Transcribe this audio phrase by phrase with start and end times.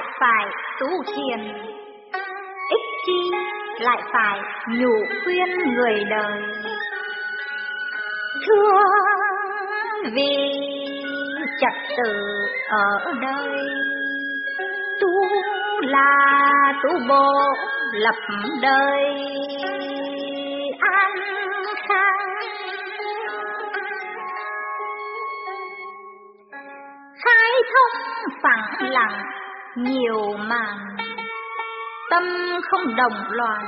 [0.00, 0.46] lại phải
[0.80, 1.52] tu thiền?
[2.70, 3.30] Ích chi
[3.78, 4.92] lại phải nhủ
[5.24, 6.42] khuyên người đời?
[8.46, 10.60] thương vì
[11.60, 12.12] trật tự
[12.68, 13.48] ở đây,
[15.00, 15.08] tu
[15.80, 17.32] là tu bộ
[17.92, 18.14] lập
[18.62, 19.04] đời
[20.80, 21.12] an
[21.88, 22.30] khang
[27.24, 29.39] khai thông phẳng lặng
[29.76, 30.76] nhiều màn
[32.10, 32.22] tâm
[32.70, 33.66] không đồng loạn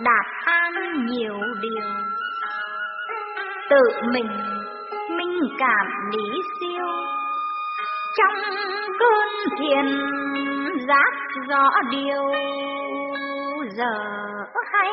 [0.00, 0.72] đạt an
[1.06, 1.88] nhiều điều.
[3.70, 4.30] Tự mình,
[5.10, 6.86] minh cảm lý siêu.
[8.16, 8.54] Trong
[8.98, 9.86] cơn thiền,
[10.88, 11.12] giác
[11.48, 12.22] rõ điều
[13.76, 13.94] giờ
[14.72, 14.90] hay.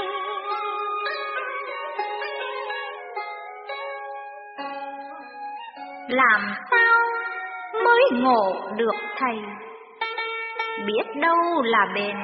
[6.09, 7.05] Làm sao
[7.83, 9.35] mới ngộ được thầy?
[10.85, 12.15] Biết đâu là bền,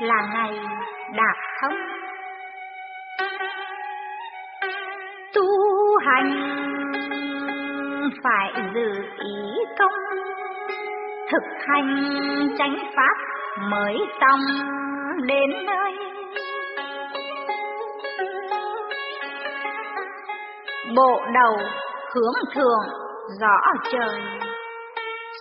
[0.00, 0.60] là ngày
[1.12, 1.74] đạt thông
[5.34, 5.46] tu
[6.06, 6.32] hành
[8.24, 9.92] phải giữ ý công,
[11.30, 12.06] thực hành
[12.58, 13.16] chánh pháp
[13.70, 14.40] mới tông
[15.26, 15.92] đến nơi.
[20.96, 21.56] Bộ đầu
[22.14, 22.84] hướng thượng
[23.40, 24.20] rõ trời,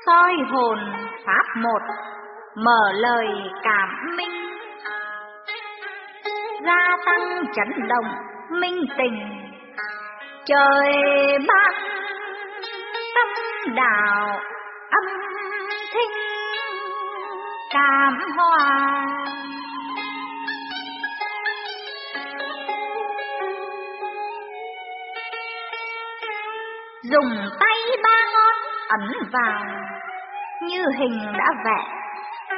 [0.06, 0.80] soi hồn
[1.26, 1.82] pháp một
[2.56, 3.28] mở lời
[3.64, 4.50] cảm minh.
[6.66, 8.16] Gia tăng chấn động,
[8.50, 9.20] minh tình.
[10.46, 10.94] Trời
[11.48, 11.74] ban,
[13.16, 13.28] tâm
[13.76, 14.40] đạo
[14.90, 15.06] âm
[15.94, 16.12] thinh,
[17.74, 19.08] cảm hòa.
[27.04, 28.56] Dùng tay ba ngón
[28.90, 29.62] ấn vào,
[30.62, 31.93] như hình đã vẽ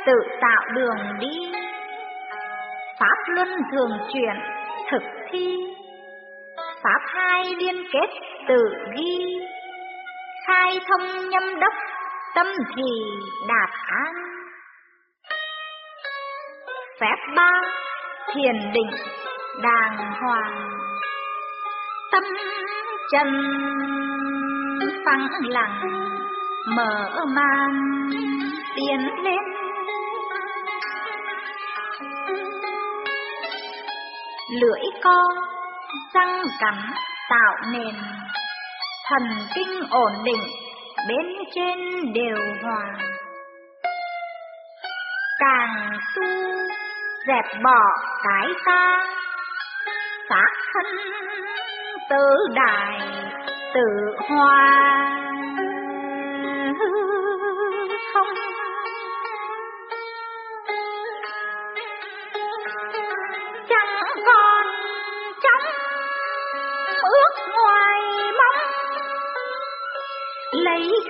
[0.06, 1.52] tự tạo đường đi.
[3.00, 4.36] Pháp luân thường chuyển,
[4.92, 5.58] thực thi.
[6.84, 8.10] Pháp hai liên kết,
[8.48, 8.64] tự
[8.98, 9.40] ghi.
[10.48, 11.74] Khai thông nhâm đốc,
[12.36, 12.84] tâm thì
[13.48, 14.14] đạt an.
[17.02, 17.62] Phép ba,
[18.34, 18.92] thiền định,
[19.64, 20.70] đàng hoàng.
[22.12, 22.24] Tâm
[23.12, 23.28] chân
[25.06, 25.82] phẳng lặng,
[26.76, 27.72] mở màn,
[28.76, 29.55] tiến lên.
[34.50, 35.24] Lưỡi co
[36.14, 36.74] răng cắn
[37.30, 37.96] tạo nền.
[39.10, 39.24] Thần
[39.56, 40.42] kinh ổn định,
[41.08, 41.26] bên
[41.56, 41.78] trên
[42.14, 42.86] đều hòa.
[45.40, 46.24] Càng tu
[47.28, 47.82] dẹp bỏ
[48.24, 49.06] cái ta.
[50.30, 50.86] Xác thân
[52.10, 53.00] tự đại,
[53.74, 55.25] tự hoa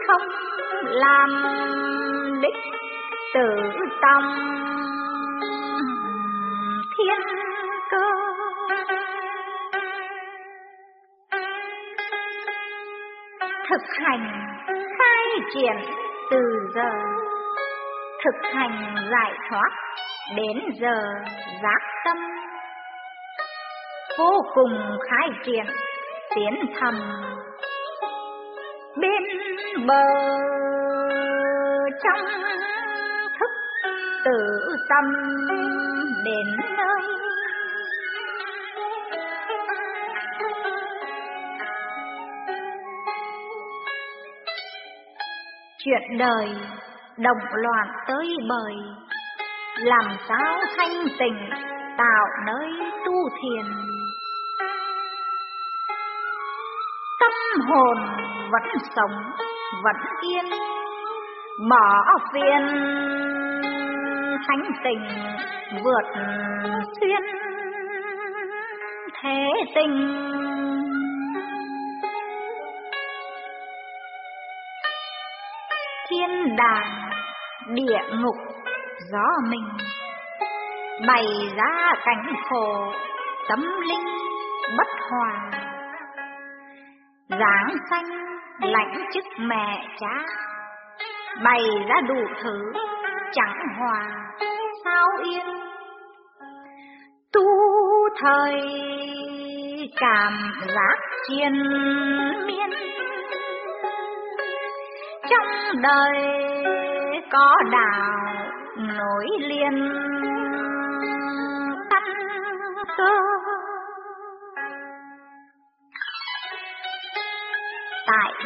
[0.07, 0.21] không
[0.81, 1.29] làm
[2.41, 2.55] đích
[3.33, 3.49] tự
[4.01, 4.23] tâm
[6.97, 7.19] thiên
[7.89, 8.11] cơ.
[13.69, 15.75] Thực hành, khai triển
[16.31, 16.39] từ
[16.75, 16.91] giờ.
[18.23, 19.69] Thực hành giải thoát,
[20.35, 21.01] đến giờ
[21.63, 22.17] giác tâm.
[24.17, 25.65] Vô cùng khai triển,
[26.35, 26.95] tiến thầm
[29.87, 30.03] bờ
[32.03, 32.25] trong
[33.39, 33.51] thức
[34.25, 35.05] tự tâm
[36.25, 36.45] đến
[36.77, 37.01] nơi.
[45.77, 46.55] Chuyện đời
[47.17, 48.75] động loạn tới bời,
[49.77, 51.49] làm sao thanh tình
[51.97, 52.69] tạo nơi
[53.05, 53.65] tu thiền.
[57.19, 57.97] Tâm hồn
[58.51, 58.63] vẫn
[58.95, 59.11] sống
[59.83, 60.45] vẫn yên,
[61.69, 62.03] bỏ
[62.33, 62.67] phiền.
[64.47, 65.07] Thánh tình
[65.83, 66.03] vượt
[66.99, 67.21] xuyên
[69.25, 70.21] thế tình.
[76.09, 77.09] Thiên đàng,
[77.73, 78.35] địa ngục,
[79.11, 79.67] gió mình.
[81.07, 81.25] Bày
[81.55, 82.91] ra cảnh khổ,
[83.49, 84.05] tâm linh
[84.77, 85.51] bất hòa.
[87.29, 88.24] Dáng xanh
[88.61, 90.25] lãnh chức mẹ cha
[91.43, 92.73] bày ra đủ thứ,
[93.31, 94.25] chẳng hòa
[94.83, 95.45] sao yên.
[97.33, 97.43] Tu
[98.21, 98.61] thời
[99.95, 100.95] cảm giác
[101.27, 101.53] triền
[102.47, 102.69] miên.
[105.29, 106.17] Trong đời
[107.31, 108.35] có đạo
[108.77, 109.91] nối liền.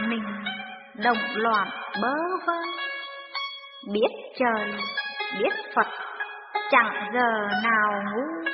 [0.07, 0.25] Mình
[1.03, 1.67] đồng loạn
[2.01, 2.15] bơ
[2.47, 2.53] vơ.
[3.93, 4.09] Biết
[4.39, 4.73] trời,
[5.39, 5.87] biết phật,
[6.71, 8.49] chẳng giờ nào ngu.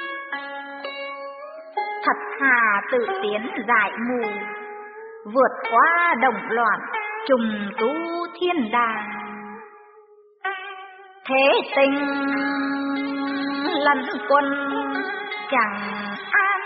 [2.06, 4.30] Thật thà tự tiến giải mù,
[5.26, 6.80] vượt qua đồng loạn
[7.28, 7.88] trùng tu
[8.40, 9.10] thiên đàng.
[11.30, 11.96] Thế tình
[13.80, 14.46] lẫn quân
[15.52, 15.82] chẳng
[16.32, 16.62] an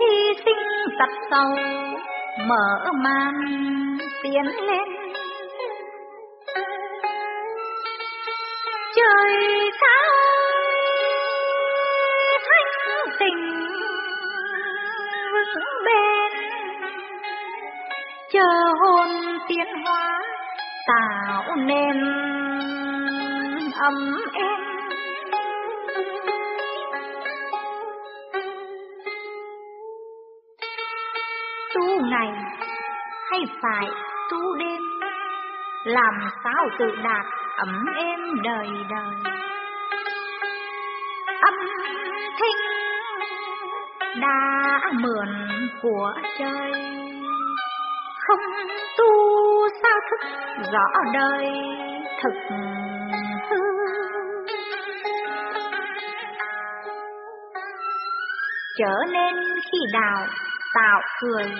[0.00, 1.48] hy sinh tật sâu
[2.38, 3.34] mở màn
[4.22, 4.88] tiến lên.
[8.96, 10.10] Trời sao
[12.46, 13.60] thanh tình
[15.32, 16.32] vững bền.
[18.32, 19.08] Chờ hồn
[19.48, 20.20] tiến hóa,
[20.86, 22.00] tạo nên
[23.80, 24.20] ấm
[33.62, 33.88] phải,
[34.30, 34.82] tu đêm
[35.84, 36.14] làm
[36.44, 37.26] sao tự đạt
[37.56, 39.34] ấm êm đời đời.
[41.40, 41.54] Âm
[42.38, 42.60] thanh
[44.20, 45.28] đã mượn
[45.82, 46.72] của trời,
[48.28, 49.12] không tu
[49.82, 50.28] sao thức
[50.72, 51.46] rõ đời
[52.22, 52.34] thực
[53.50, 53.56] hư.
[58.78, 59.34] Trở nên
[59.72, 60.26] khi đào
[60.74, 61.50] tạo cười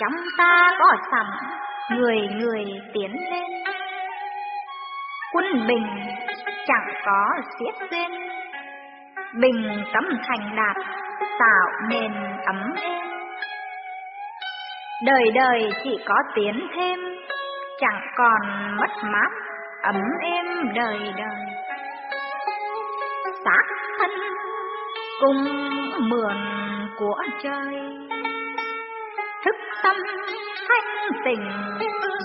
[0.00, 1.26] trong ta có sẵn
[1.98, 2.64] người người
[2.94, 3.44] tiến lên.
[5.32, 5.86] Quân bình
[6.66, 7.28] chẳng có
[7.58, 8.10] xiết lên.
[9.40, 10.76] Bình cấm thành đạt,
[11.38, 12.12] tạo nền
[12.46, 13.06] ấm êm
[15.04, 16.98] đời đời chỉ có tiến thêm,
[17.80, 18.40] chẳng còn
[18.76, 19.30] mất mát,
[19.82, 21.46] ấm êm đời đời.
[23.44, 23.64] Xác
[23.98, 24.10] thân
[25.20, 25.44] cùng
[26.08, 26.36] mượn
[26.98, 27.74] của trời
[29.86, 29.96] tâm
[30.68, 31.50] thanh tình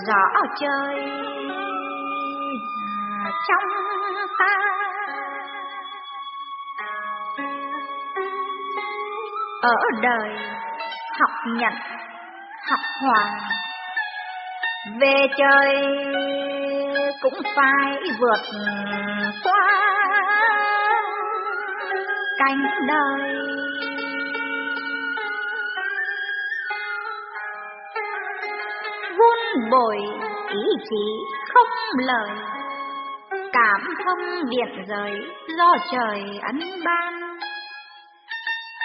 [0.06, 0.94] rõ trời
[3.48, 3.68] trong
[4.38, 4.56] ta.
[9.62, 10.30] Ở đời
[11.20, 11.72] học nhận
[12.70, 13.30] học hòa,
[15.00, 15.74] về trời
[17.20, 18.40] cũng phải vượt
[19.44, 19.68] qua
[22.38, 23.34] cánh đời.
[29.70, 29.96] Bồi
[30.50, 31.04] ý chí
[31.54, 31.68] không
[32.06, 32.30] lời.
[33.52, 35.12] Cảm thông điện giới
[35.58, 37.20] do trời ấn ban.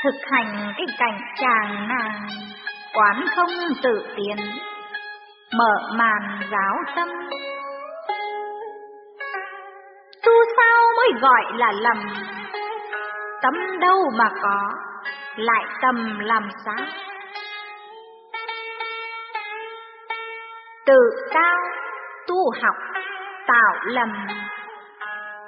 [0.03, 2.27] Thực hành cái cảnh chàng nàng,
[2.93, 3.49] quán không
[3.83, 4.37] tự tiến,
[5.57, 7.07] mở màn giáo tâm.
[10.25, 11.97] Tu sao mới gọi là lầm?
[13.41, 14.71] Tâm đâu mà có,
[15.35, 16.85] lại tầm làm sao?
[20.87, 20.99] Tự
[21.31, 21.59] cao
[22.27, 22.75] tu học,
[23.47, 24.27] tạo lầm.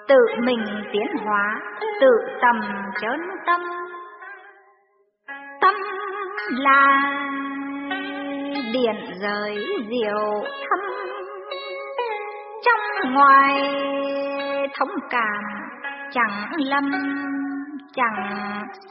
[0.08, 1.62] Tự mình tiến hóa,
[2.02, 2.62] tự tầm
[3.02, 3.62] chớn tâm.
[5.62, 5.76] Tâm
[6.50, 7.02] là
[8.74, 10.80] điện giới diệu thâm.
[12.66, 13.74] Trong ngoài
[14.78, 15.44] thống cảm,
[16.12, 16.92] chẳng lâm
[17.94, 18.42] chẳng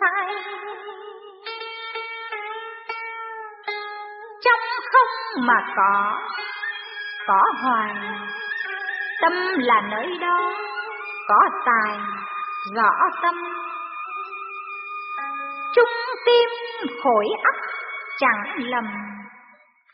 [0.00, 0.34] sai.
[4.44, 4.60] Trong
[4.92, 6.20] không mà có
[7.28, 7.94] có hoài.
[9.20, 10.52] Tâm là nơi đó
[11.28, 11.98] có tài,
[12.74, 12.90] rõ
[13.22, 13.34] tâm.
[15.74, 15.88] Trung
[16.26, 16.48] tim
[17.02, 17.54] khối óc
[18.18, 18.84] chẳng lầm,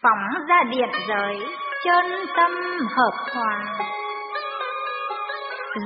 [0.02, 1.46] phóng ra điện giới
[1.84, 2.04] chân
[2.36, 2.50] tâm
[2.96, 3.64] hợp hòa.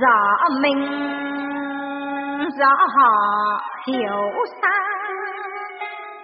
[0.02, 0.86] Rõ mình,
[2.58, 3.12] rõ họ
[3.86, 4.78] hiểu xa.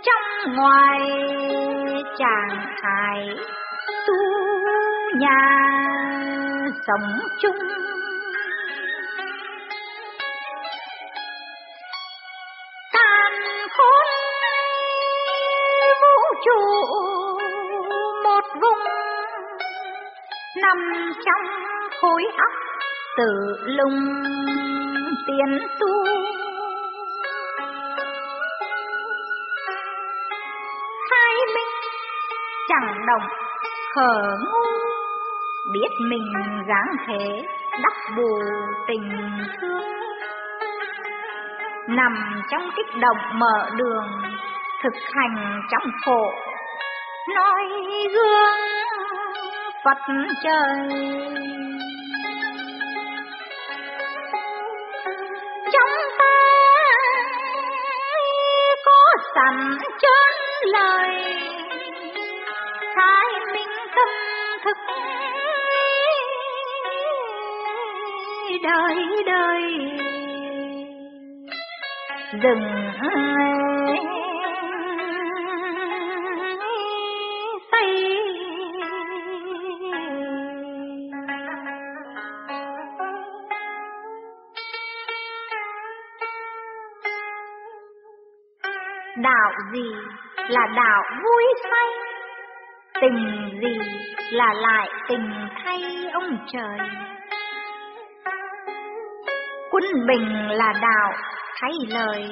[0.03, 1.01] Trong ngoài
[2.19, 3.29] chàng hài
[4.07, 4.44] tu
[5.19, 5.39] nhà
[6.87, 7.57] sống chung.
[12.93, 13.33] Tàn
[13.77, 14.07] khôn
[16.01, 16.61] vũ trụ
[18.25, 18.85] một vùng,
[20.63, 21.47] nằm trong
[22.01, 22.53] khối óc
[23.17, 24.23] tự lùng
[25.27, 26.05] tiến tu.
[31.11, 31.75] Hai minh
[32.69, 33.29] chẳng đồng
[33.95, 34.84] khờ ngu
[35.75, 36.33] biết mình
[36.69, 37.43] dáng thế
[37.83, 38.39] đắp bù
[38.89, 39.11] tình
[39.61, 39.85] thương.
[41.89, 44.09] Nằm trong kích động mở đường,
[44.83, 46.33] thực hành trong khổ.
[47.35, 47.63] Nói
[48.15, 48.61] gương
[49.85, 49.99] Phật
[50.43, 51.74] trời.
[72.43, 72.85] Dừng
[89.17, 89.93] đạo gì
[90.49, 91.89] là đạo vui say?
[93.01, 93.79] Tình gì
[94.31, 95.31] là lại tình
[95.65, 96.79] thay ông trời?
[99.71, 101.13] Quân bình là đạo
[101.61, 102.25] thay lời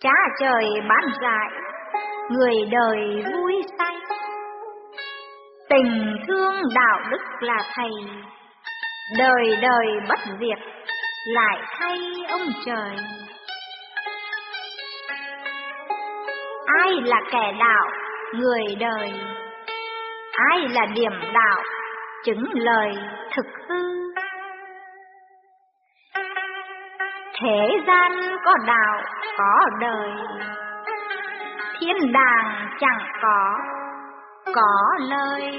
[0.00, 1.50] cha trời bán dạy
[2.30, 3.94] người đời vui say.
[5.68, 7.90] Tình thương đạo đức là thầy,
[9.18, 10.58] đời đời bất diệt,
[11.26, 11.98] lại thay
[12.28, 12.96] ông trời.
[16.66, 17.90] Ai là kẻ đạo,
[18.34, 19.12] người đời?
[20.50, 21.62] Ai là điểm đạo,
[22.24, 22.92] chứng lời
[23.36, 23.83] thực hư?
[27.44, 28.12] Thế gian
[28.44, 29.02] có đạo,
[29.38, 30.10] có đời.
[31.80, 33.58] Thiên đàng chẳng có
[34.54, 35.52] có lời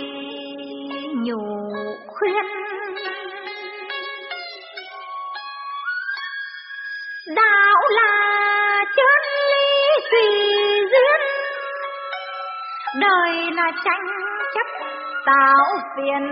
[1.16, 1.72] nhủ
[2.08, 2.46] khuyên.
[7.36, 10.30] Đạo là chân lý tùy
[10.92, 11.22] duyên,
[13.02, 14.08] đời là tranh
[14.54, 14.86] chấp,
[15.26, 15.66] tạo
[15.96, 16.24] phiền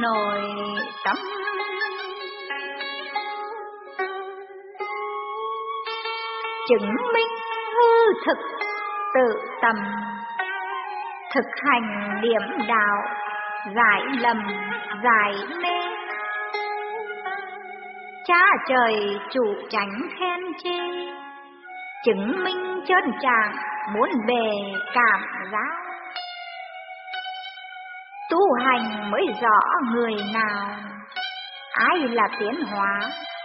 [0.00, 0.40] nổi
[1.04, 1.16] tâm.
[6.68, 7.32] Chứng minh
[7.76, 8.38] hư thực
[9.14, 9.76] tự tầm,
[11.34, 13.02] thực hành niệm đạo,
[13.76, 14.42] giải lầm,
[15.04, 15.80] giải mê.
[18.26, 20.78] Cha trời chủ tránh khen chê
[22.04, 23.56] chứng minh chân trạng
[23.94, 24.50] muốn về
[24.94, 25.20] cảm
[25.52, 25.82] giác.
[28.30, 29.60] Tu hành mới rõ
[29.92, 30.66] người nào,
[31.72, 33.00] ai là tiến hóa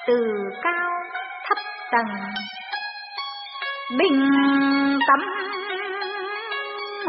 [0.08, 0.34] từ
[0.64, 0.92] cao
[1.48, 1.58] thấp
[1.92, 2.16] tầng
[3.96, 4.30] bình
[5.08, 5.20] tâm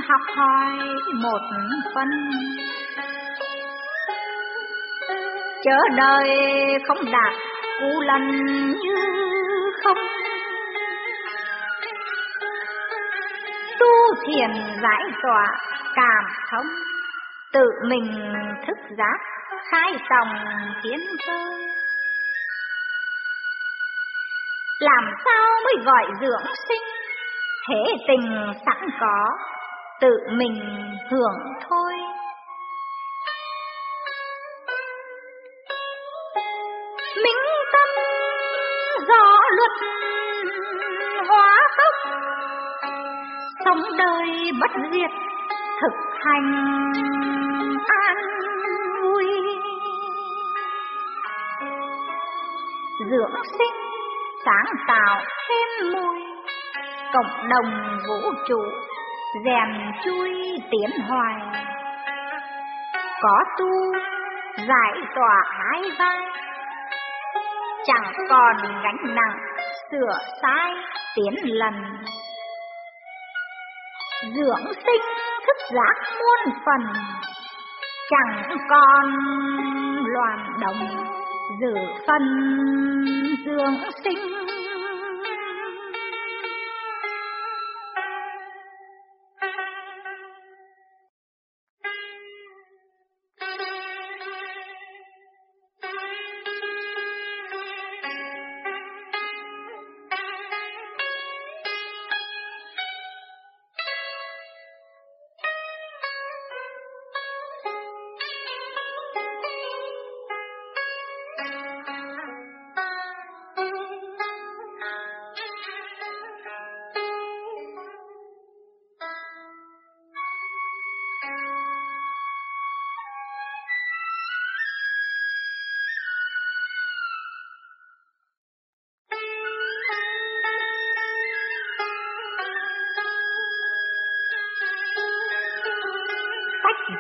[0.09, 0.73] học hỏi
[1.23, 1.41] một
[1.95, 2.09] phần.
[5.65, 6.29] Chớ đời
[6.89, 7.35] không đạt
[7.81, 8.97] cú lần như
[9.85, 9.97] không.
[13.79, 14.51] Tu thiền
[14.83, 15.47] giải tỏa
[15.95, 16.67] cảm thông,
[17.53, 18.13] tự mình
[18.67, 19.19] thức giác,
[19.71, 20.29] khai tòng
[20.83, 21.33] tiến cơ
[24.79, 26.83] làm sao mới gọi dưỡng sinh?
[27.69, 29.29] Thế tình sẵn có,
[30.01, 31.93] tự mình hưởng thôi.
[37.25, 37.37] Minh
[37.73, 37.89] tâm
[39.09, 39.71] rõ luật
[41.29, 41.95] hóa tốc
[43.65, 45.11] sống đời bất diệt,
[45.81, 45.93] thực
[46.25, 46.53] hành
[47.89, 48.17] an
[49.03, 49.27] vui.
[53.11, 53.88] Dưỡng sinh
[54.49, 56.19] sáng tạo thêm mùi.
[57.13, 58.63] Cộng đồng vũ trụ
[59.45, 60.33] rèn chui
[60.71, 61.35] tiến hoài.
[63.23, 63.69] Có tu
[64.69, 66.19] giải tỏa hai vai
[67.87, 69.39] chẳng còn gánh nặng
[69.91, 70.73] sửa sai
[71.17, 71.75] tiến lần.
[74.23, 75.03] Dưỡng sinh
[75.47, 76.93] thức giác muôn phần,
[78.11, 79.05] chẳng còn
[80.05, 81.09] loạn động
[81.61, 81.75] giữ
[82.07, 82.23] phân
[83.47, 84.38] dưỡng sinh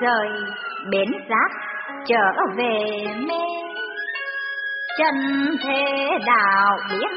[0.00, 0.28] rời
[0.90, 1.48] bến giác
[2.06, 3.44] trở về mê.
[4.98, 5.14] Chân
[5.64, 7.10] thế đạo biến,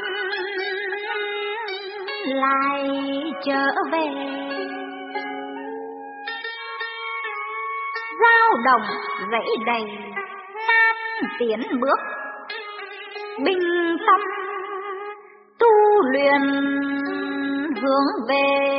[2.26, 2.88] lại
[3.44, 4.06] trở về.
[8.20, 8.82] Giao đồng
[9.32, 9.84] dãy đầy,
[10.68, 10.96] Nam
[11.38, 11.98] tiến bước.
[13.44, 14.20] Bình tâm,
[15.58, 16.42] Tu luyện
[17.82, 18.71] hướng về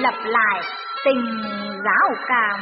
[0.00, 0.60] lập lại
[1.04, 1.42] tình
[1.84, 2.60] giáo cảm.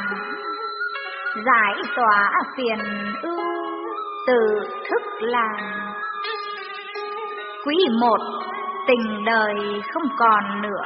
[1.45, 2.79] Giải tỏa phiền
[3.21, 3.39] ưu
[4.27, 4.39] từ
[4.89, 5.55] thức làm
[7.65, 8.19] quý một,
[8.87, 9.55] tình đời
[9.93, 10.85] không còn nữa.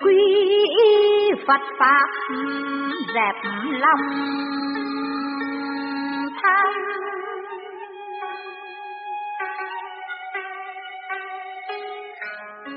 [0.00, 0.16] Quý
[1.46, 2.08] phật pháp
[3.14, 3.34] dẹp
[3.70, 4.00] lòng
[6.42, 6.68] tham.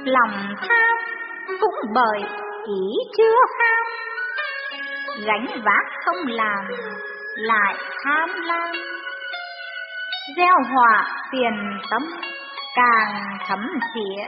[0.06, 0.93] Lòng tham
[1.96, 2.20] bởi
[2.66, 2.84] ý
[3.18, 3.86] chưa ham.
[5.26, 6.66] Gánh vác không làm,
[7.36, 8.76] lại tham lam.
[10.38, 11.54] Gieo họa tiền
[11.92, 12.02] tâm
[12.76, 13.60] càng thấm
[13.96, 14.24] thía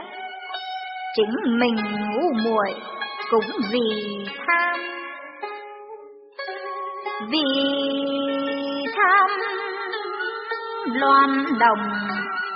[1.16, 2.74] chính mình ngu muội
[3.30, 4.80] cũng vì tham.
[7.30, 7.44] Vì
[8.96, 9.30] tham,
[10.94, 11.92] loan đồng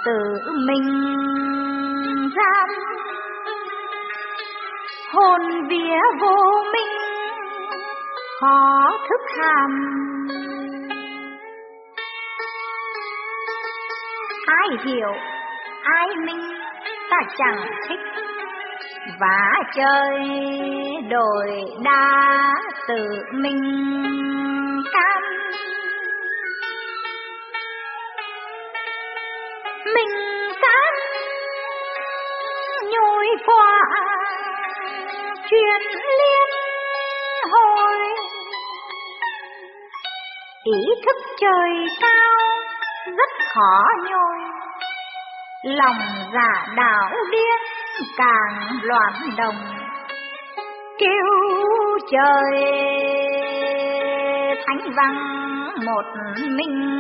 [0.05, 1.48] tự mình.
[5.13, 6.97] Hồn vía vô minh,
[8.41, 9.71] khó thức hàm.
[14.47, 15.13] Ai hiểu,
[15.83, 16.51] ai minh,
[17.09, 17.99] ta chẳng thích.
[19.19, 20.19] Vả chơi
[21.09, 22.53] đổi đa
[22.87, 23.61] tự mình
[24.93, 25.23] cam.
[29.85, 30.15] Mình
[30.61, 30.93] cam,
[32.91, 33.81] nhồi qua
[35.59, 35.81] chuyện
[36.19, 36.49] liên,
[37.51, 37.95] hồi.
[40.63, 41.69] Ý thức trời
[42.01, 42.39] cao,
[43.05, 44.37] rất khó nhồi.
[45.63, 46.01] Lòng
[46.33, 47.59] giả đảo điên,
[48.17, 49.55] càng loạn đồng.
[50.99, 52.63] Kêu trời,
[54.67, 55.15] thánh văn
[55.85, 56.05] một
[56.37, 56.99] mình.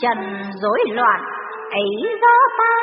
[0.00, 1.20] Trần rối loạn,
[1.70, 2.74] ấy do ta.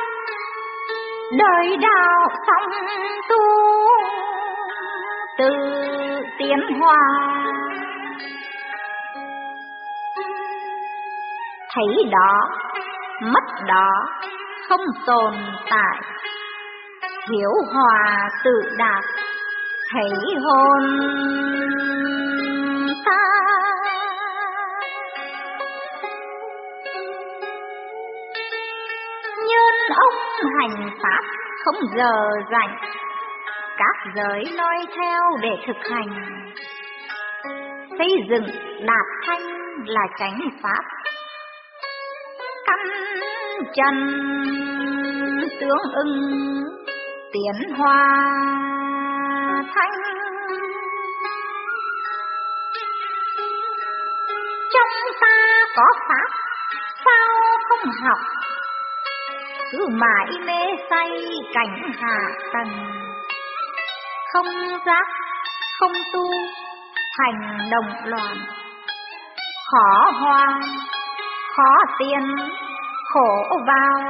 [1.37, 2.71] Đời đạo xong
[3.29, 3.37] tu,
[5.37, 5.49] từ
[6.37, 7.25] tiến hòa
[11.75, 12.49] thấy đó,
[13.21, 13.91] mất đó,
[14.69, 15.33] không tồn
[15.69, 16.01] tại.
[17.31, 19.03] Hiểu hòa tự đạt,
[19.91, 20.09] thấy
[20.43, 20.83] hồn
[31.65, 32.11] không giờ
[32.51, 32.77] rảnh.
[33.77, 36.09] Các giới noi theo để thực hành.
[37.97, 38.45] Xây dựng
[38.85, 39.41] đạt thanh
[39.85, 40.83] là tránh pháp.
[42.65, 42.79] Căn
[43.75, 43.95] chân
[45.59, 46.63] tướng ưng
[47.33, 48.31] tiến hoa
[49.75, 49.91] thanh.
[54.73, 56.29] Trong ta có pháp,
[57.05, 57.27] sao
[57.69, 58.19] không học?
[59.77, 60.59] Cứ mãi mê
[60.89, 61.09] say
[61.53, 62.19] cảnh hạ
[62.53, 62.69] tầng.
[64.33, 64.45] Không
[64.85, 65.07] giác,
[65.79, 66.23] không tu
[67.17, 68.37] thành đồng loạn.
[69.71, 70.59] Khó hoa
[71.55, 72.35] khó tiên
[73.13, 74.01] khổ vào.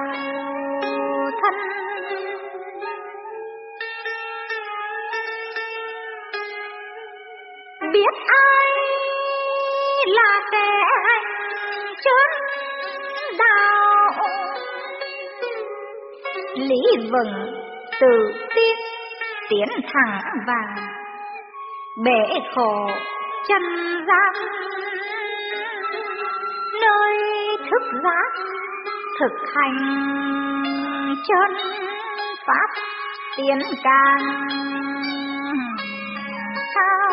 [17.02, 17.52] Lý
[18.00, 18.78] tự tin,
[19.50, 20.86] tiến thẳng vào.
[22.04, 22.90] Bể khổ,
[23.48, 23.62] chân
[24.08, 24.34] gian,
[26.82, 27.18] nơi
[27.72, 28.32] thức giác,
[29.20, 29.78] thực hành
[31.28, 31.58] chân
[32.48, 32.82] pháp
[33.38, 34.48] tiến càng
[36.76, 37.12] cao.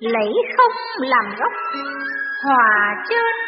[0.00, 1.52] Lấy không làm gốc,
[2.44, 3.47] hòa chân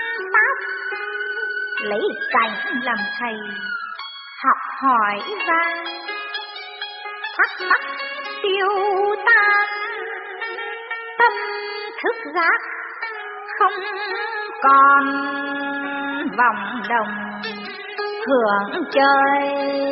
[1.82, 3.34] lấy cảnh làm thầy,
[4.44, 5.84] học hỏi vang.
[7.38, 7.80] Thắc mắc
[8.42, 8.68] tiêu
[9.26, 9.68] tan,
[11.18, 11.32] tâm
[12.02, 12.60] thức giác
[13.58, 13.72] không
[14.62, 15.06] còn
[16.38, 17.40] vòng đồng
[18.26, 19.89] hưởng chơi.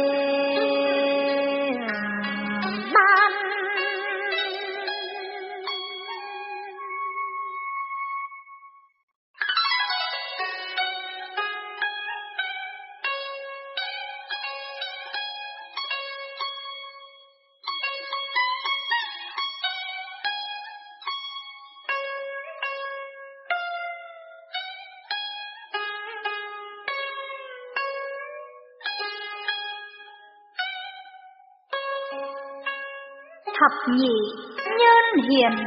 [35.48, 35.64] Nhân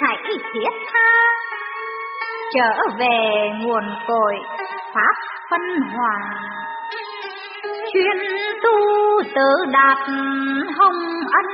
[0.00, 1.10] hãy thiết tha
[2.54, 4.34] trở về nguồn cội,
[4.94, 5.14] pháp
[5.50, 5.60] phân
[5.94, 6.20] hòa
[7.92, 8.18] chuyên
[8.62, 8.72] tu
[9.34, 9.98] tự đạt
[10.78, 11.46] hồng ân,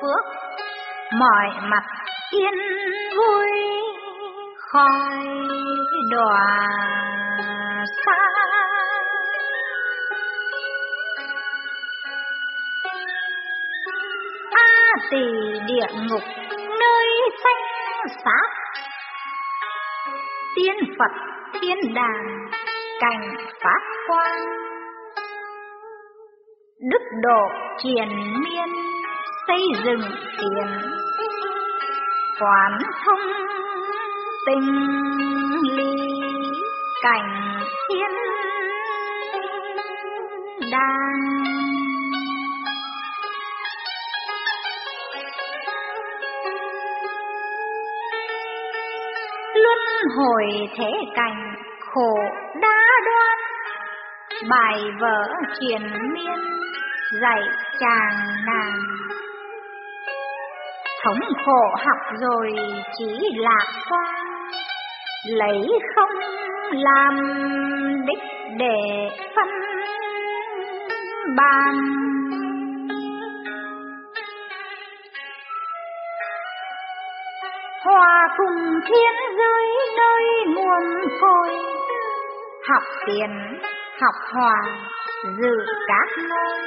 [0.00, 0.24] phước
[1.18, 1.84] mọi mặt
[2.30, 2.54] yên
[3.16, 3.48] vui
[4.58, 5.26] khỏi
[6.10, 6.70] đọa
[15.10, 15.26] tỳ
[15.66, 16.22] địa ngục,
[16.80, 17.06] nơi
[17.44, 18.48] sanh sát
[20.56, 21.12] tiên phật
[21.60, 22.50] thiên đàng
[23.00, 24.70] cảnh phát quang
[26.80, 28.08] đức độ triền
[28.44, 28.68] miên,
[29.46, 30.00] xây dựng
[30.38, 30.66] tiền.
[32.40, 33.32] Quán thông
[34.46, 34.70] tình
[35.76, 35.94] ly
[37.02, 38.19] cảnh thiên
[50.20, 50.44] hồi
[50.76, 52.14] thế cảnh khổ
[52.62, 53.38] đa đoan.
[54.50, 55.28] Bài vở
[55.60, 55.82] triền
[56.14, 56.38] miên
[57.22, 57.42] dạy
[57.80, 58.14] chàng
[58.46, 58.80] nàng.
[61.04, 62.52] Thống khổ học rồi
[62.98, 64.14] chỉ lạc quan,
[65.26, 66.18] lấy không
[66.72, 67.16] làm
[68.06, 68.22] đích
[68.58, 69.48] để phân
[71.36, 71.74] ban
[77.84, 81.50] hoa cùng thiên dưới nơi nguồn côi
[82.68, 83.60] học tiền,
[84.00, 84.62] học hòa
[85.38, 86.58] dự các nơi.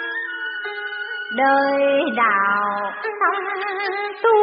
[1.35, 3.43] Đời đạo xong
[4.23, 4.37] tu,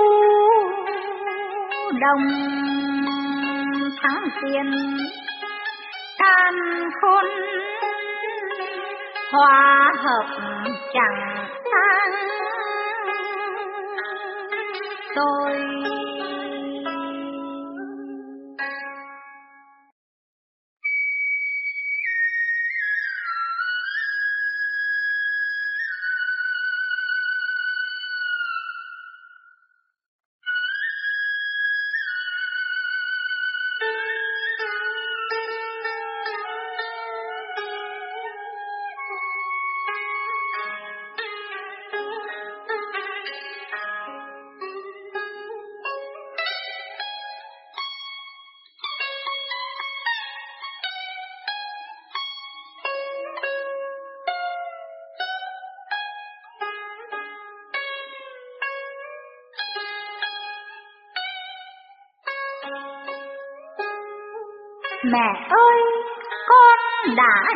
[2.01, 2.27] đồng
[4.03, 4.73] thắng tiền.
[6.19, 6.55] Can
[7.01, 7.25] khôn,
[9.33, 10.27] hòa hợp
[10.95, 12.13] chẳng sang
[15.15, 15.57] tôi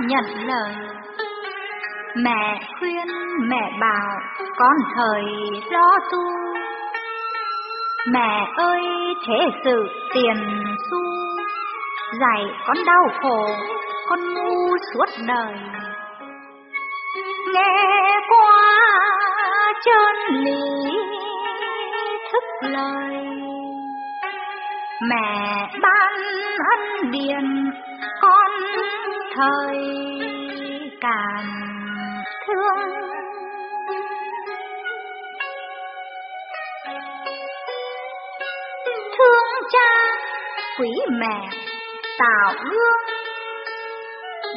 [0.07, 0.75] nhận lời.
[2.17, 3.07] Mẹ khuyên,
[3.49, 4.21] mẹ bảo,
[4.57, 5.23] con thời
[5.71, 6.23] lo tu.
[8.13, 8.83] Mẹ ơi,
[9.27, 10.37] thế sự tiền
[10.91, 10.99] xu,
[12.21, 13.49] dạy con đau khổ,
[14.09, 15.55] con ngu suốt đời.
[17.55, 18.81] Nghe qua
[19.85, 20.61] chân lý
[22.33, 22.95] thức lời
[25.09, 26.13] mẹ ban
[26.71, 27.71] ân điền
[29.37, 29.79] thời
[31.01, 31.47] càng
[32.47, 32.91] thương.
[39.19, 39.91] Thương cha,
[40.79, 41.49] quý mẹ,
[42.19, 43.17] tạo gương.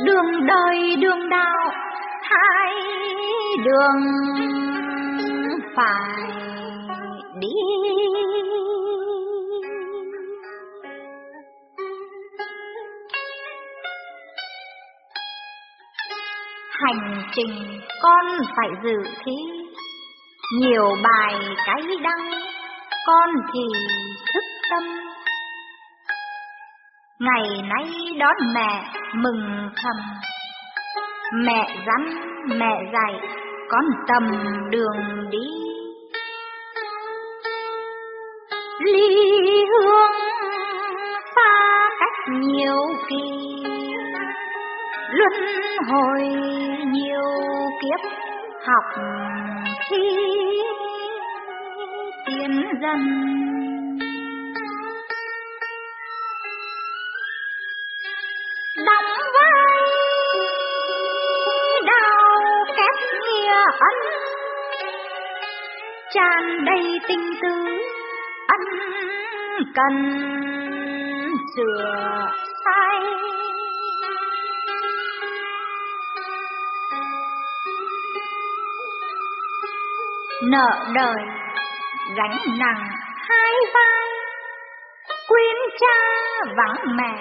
[0.06, 1.72] Đường đời, đường đạo,
[2.22, 2.74] hai
[3.66, 4.04] đường
[5.76, 6.32] phải
[7.40, 8.17] đi.
[17.32, 19.34] Trình con phải dự thi.
[20.60, 21.36] Nhiều bài
[21.66, 22.32] cái đăng,
[23.08, 23.60] Con thì
[24.34, 24.84] thức tâm.
[27.20, 27.86] Ngày nay
[28.20, 29.96] đón mẹ mừng thầm.
[31.34, 32.10] Mẹ rắn,
[32.60, 33.20] mẹ dạy,
[33.70, 34.24] Con tầm
[34.72, 35.48] đường đi.
[38.80, 40.12] Ly hương
[41.36, 42.78] xa cách nhiều
[43.10, 43.57] kỳ
[45.18, 45.34] luân
[45.92, 46.22] hồi
[46.86, 47.22] nhiều
[47.82, 48.10] kiếp
[48.68, 49.04] học
[49.90, 49.98] thi
[52.26, 53.02] tiến dần
[58.86, 59.82] đóng vai
[61.86, 63.98] đào kép nghĩa ân,
[66.14, 67.54] tràn đầy tình tứ
[68.48, 68.62] ân
[69.76, 69.96] cần
[71.56, 72.32] sửa
[72.66, 73.00] sai.
[80.52, 81.24] Nợ đời,
[82.18, 82.90] gánh nặng
[83.30, 84.08] hai vai.
[85.28, 85.98] Quyến cha
[86.58, 87.14] vắng mẹ,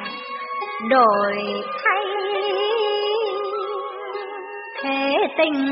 [0.91, 1.37] đổi
[1.85, 2.05] thay.
[4.83, 5.67] Thế tình.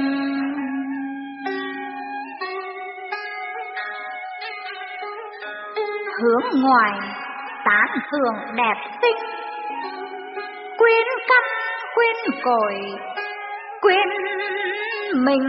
[6.22, 6.92] Hướng ngoài,
[7.64, 9.16] tán thường đẹp xinh.
[10.78, 11.44] Quyến căn
[11.94, 12.74] quyến cội
[13.80, 14.08] quyến
[15.14, 15.48] mình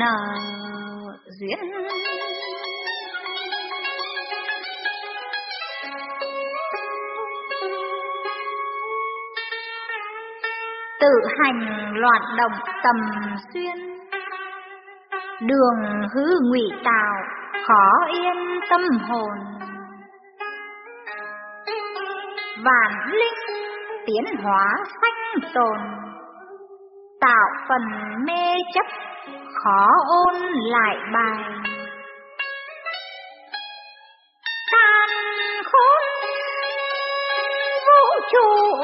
[0.00, 0.16] nở
[1.40, 1.58] duyên.
[11.00, 11.08] Tự
[11.38, 12.96] hành loạn động tầm
[13.52, 13.76] xuyên,
[15.40, 17.14] đường hư ngụy tạo
[17.66, 19.38] khó yên tâm hồn.
[22.64, 23.56] Vạn linh
[24.06, 25.78] tiến hóa sanh tồn,
[27.20, 27.82] tạo phần
[28.26, 28.86] mê chấp
[29.64, 31.44] khó ôn lại bài.
[34.72, 35.08] Tan
[35.64, 36.02] khôn
[37.86, 38.76] vũ trụ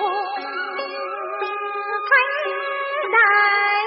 [2.11, 2.53] thánh
[3.13, 3.85] đại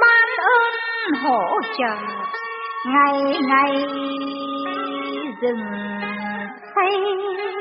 [0.00, 0.74] ban ơn
[1.24, 1.96] hỗ trợ,
[2.86, 3.86] ngày ngày
[5.42, 5.64] dừng
[6.74, 7.55] xây.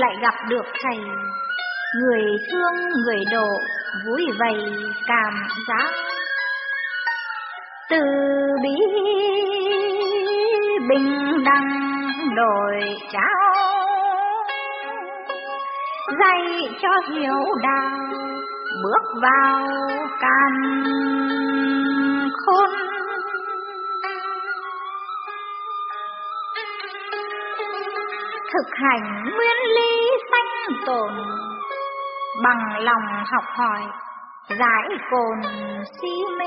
[0.00, 0.98] Lại gặp được thầy.
[2.00, 3.48] Người thương, người độ,
[4.06, 4.56] vui vầy,
[5.06, 5.34] cảm
[5.68, 5.90] giác.
[7.90, 8.00] Từ
[8.62, 8.76] bi,
[10.88, 11.68] bình đẳng,
[12.36, 12.80] đổi
[13.12, 13.54] trao.
[16.20, 17.98] Dạy cho hiểu đạo,
[18.84, 19.68] bước vào
[20.20, 20.82] can
[22.46, 22.70] khôn.
[28.52, 31.12] Thực hành nguyên lý sanh tồn.
[32.42, 33.80] Bằng lòng học hỏi,
[34.48, 35.40] giải cồn
[36.00, 36.08] si
[36.38, 36.46] mê.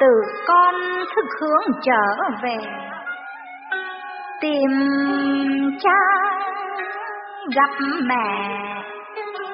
[0.00, 0.06] Từ
[0.46, 0.74] con
[1.14, 2.58] thức hướng trở về,
[4.40, 4.70] tìm
[5.80, 6.00] cha
[7.56, 7.70] gặp
[8.02, 8.56] mẹ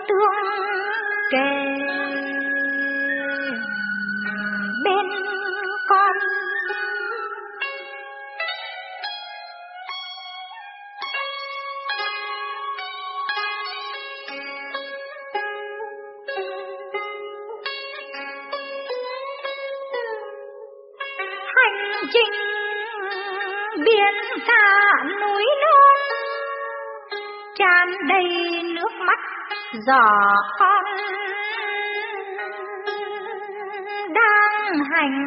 [0.08, 0.62] tương
[1.30, 1.71] kề.
[29.86, 30.84] Rõ con
[34.14, 35.18] đang hành.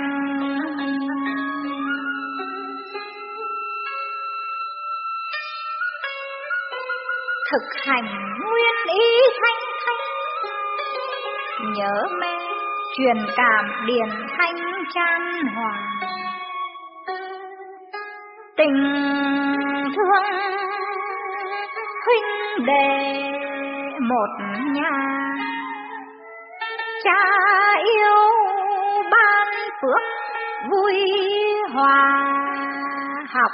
[7.51, 8.05] Thực hành
[8.39, 9.05] nguyên ý
[9.41, 10.03] thanh thanh,
[11.73, 12.37] nhớ mẹ
[12.97, 14.55] truyền cảm điển thanh
[14.93, 15.21] chan
[15.55, 15.73] hòa.
[18.57, 18.75] Tình
[19.95, 20.23] thương
[22.05, 23.44] huynh đệ
[23.99, 24.27] một
[24.71, 24.91] nhà
[27.03, 27.23] cha
[27.93, 28.31] yêu
[29.11, 29.47] ban
[29.81, 30.01] phước
[30.71, 30.93] vui
[31.73, 32.23] hòa
[33.29, 33.51] học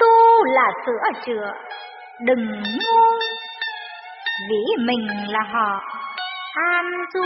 [0.00, 1.52] tu là sữa chữa,
[2.20, 3.18] đừng ngu.
[4.48, 5.80] Vì mình là họ,
[6.56, 7.22] an du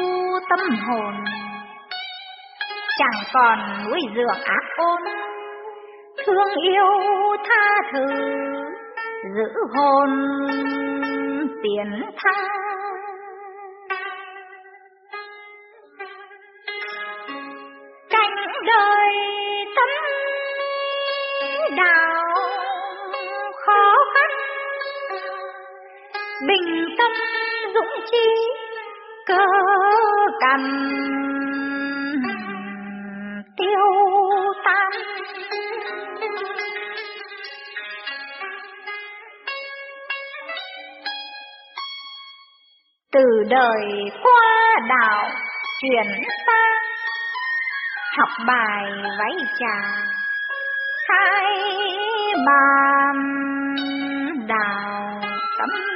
[0.51, 1.15] tâm hồn.
[2.99, 5.03] Chẳng còn núi dược ác ôn,
[6.27, 6.87] thương yêu
[7.49, 8.07] tha thứ
[9.35, 10.11] giữ hồn
[11.63, 12.47] tiến thăng
[18.11, 19.15] cánh đời
[19.77, 19.89] tâm
[21.77, 22.25] đạo
[23.67, 24.31] khó khăn
[26.49, 27.13] bình tâm
[27.75, 28.27] dũng chi
[29.31, 29.47] cơ
[30.41, 30.63] cằn
[33.57, 33.87] tiêu
[34.65, 34.93] tan
[43.13, 45.31] từ đời qua đạo
[45.83, 46.07] chuyển
[46.47, 46.73] sang,
[48.19, 48.85] học bài
[49.19, 50.03] váy trà,
[51.09, 51.45] hai
[52.47, 53.17] bàn
[54.49, 55.21] đào
[55.59, 55.90] tâm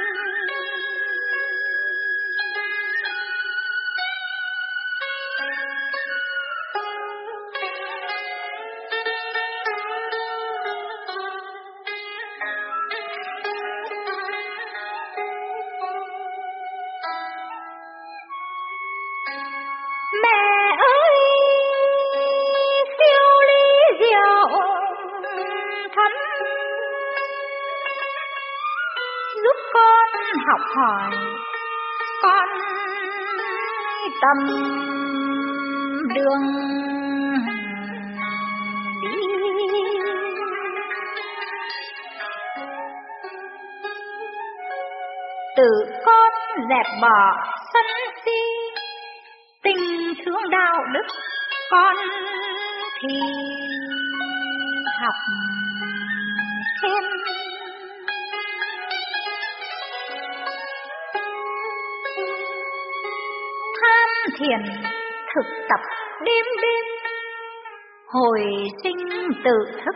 [68.35, 68.97] hồi sinh
[69.43, 69.51] tự
[69.85, 69.95] thức,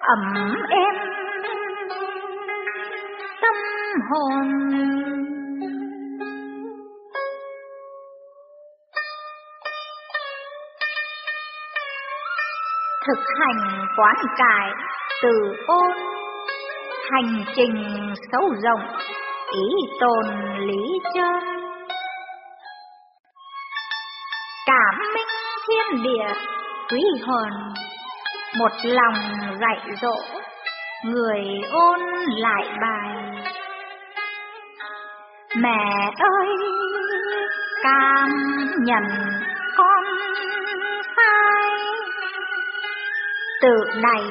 [0.00, 0.94] ẩm êm
[3.42, 3.56] tâm
[4.10, 4.60] hồn.
[13.06, 14.70] Thực hành quán cải
[15.22, 15.96] từ ôn,
[17.10, 17.98] hành trình
[18.32, 18.96] sâu rộng,
[19.52, 19.68] ý
[20.00, 21.44] tồn lý chân.
[24.66, 25.28] Cảm minh
[25.68, 26.53] thiên địa
[26.90, 27.50] quý hồn.
[28.58, 29.14] Một lòng
[29.60, 30.16] dạy dỗ
[31.04, 33.40] người ôn lại bài.
[35.56, 36.48] Mẹ ơi
[37.82, 38.28] cam
[38.78, 39.04] nhận
[39.76, 40.04] con
[41.16, 41.70] sai.
[43.60, 44.22] Tự này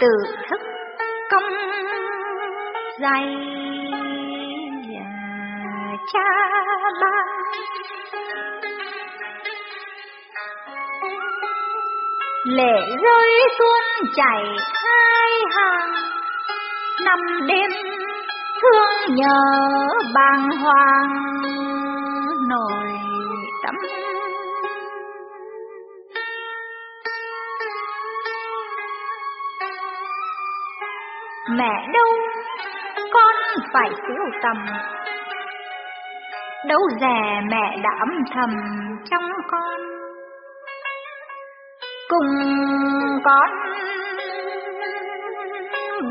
[0.00, 0.12] tự
[0.50, 0.60] thức
[1.30, 1.52] công
[3.00, 3.50] dạy
[6.12, 6.30] cha
[7.00, 7.39] ban
[12.50, 14.44] lệ rơi tuôn chảy
[14.84, 15.92] hai hàng.
[17.04, 17.70] Năm đêm
[18.62, 19.40] thương nhớ
[20.14, 21.12] bàng hoàng
[22.48, 22.88] nổi
[23.64, 23.74] tâm
[31.50, 32.12] mẹ đâu
[33.12, 33.34] con
[33.72, 34.56] phải tiêu tầm.
[36.68, 38.50] Đâu rẻ mẹ đã âm thầm
[39.10, 39.99] trong con
[42.10, 42.28] cùng
[43.24, 43.50] con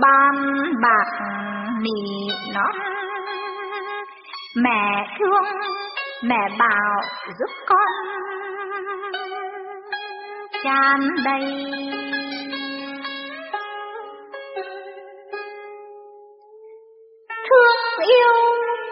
[0.01, 0.35] ban
[0.81, 1.07] bạc
[1.81, 2.75] nỉ non.
[4.55, 5.43] Mẹ thương,
[6.23, 7.01] mẹ bảo
[7.39, 7.87] giúp con
[10.63, 11.65] chan đầy.
[17.49, 18.33] Thương yêu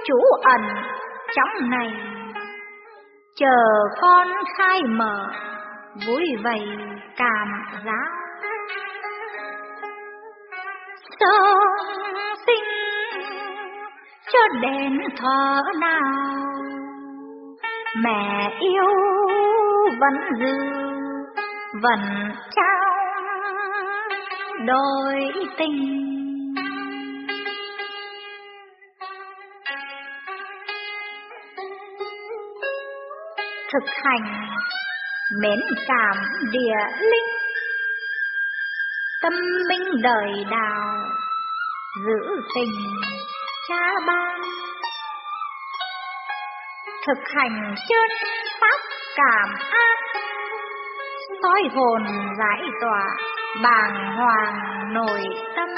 [0.06, 0.62] chủ ẩn
[1.36, 1.90] trong này,
[3.36, 3.58] chờ
[4.02, 4.28] con
[4.58, 5.28] khai mở
[6.06, 6.68] vui vầy
[7.18, 7.48] cảm
[7.86, 8.10] giác.
[11.20, 11.58] Sớm
[12.46, 12.64] sinh
[14.34, 16.44] cho đến thở nào,
[17.96, 18.86] mẹ yêu
[20.00, 20.58] vẫn dư
[21.82, 22.94] vẫn trao
[24.66, 26.04] đôi tình.
[33.74, 34.48] Thực hành
[35.42, 36.18] mến cảm
[36.52, 37.26] địa linh.
[39.22, 39.34] Tâm
[39.70, 40.96] minh đời đào,
[42.06, 42.72] giữ tình
[43.70, 44.42] cha ban
[47.08, 48.30] thực hành chân
[48.62, 48.80] pháp
[49.16, 49.98] cảm an,
[51.44, 52.04] soi hồn
[52.40, 53.06] giải tỏa
[53.64, 54.56] bàng hoàng
[54.94, 55.22] nội
[55.56, 55.70] tâm.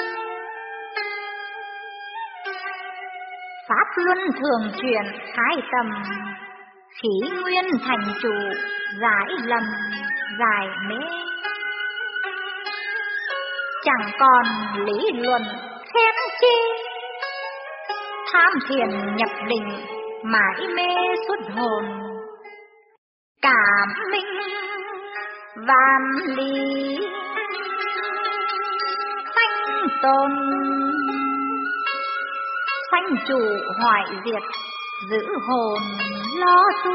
[3.68, 5.02] Pháp luân thường chuyển
[5.36, 5.90] hai tầm
[7.02, 8.32] khí nguyên thành chủ,
[9.00, 9.62] giải lầm,
[10.38, 10.96] giải mê.
[13.84, 14.46] Chẳng còn
[14.86, 15.42] lý luận
[15.94, 16.56] khen chi.
[18.32, 19.86] Tham thiền nhập định,
[20.24, 20.94] mãi mê
[21.28, 21.84] suốt hồn.
[23.42, 24.38] Cảm minh,
[25.56, 26.98] vạn lý.
[29.34, 30.30] Thanh tôn
[32.90, 33.40] sanh chủ
[33.82, 34.42] hoại diệt,
[35.10, 35.78] giữ hồn
[36.34, 36.92] lo tu.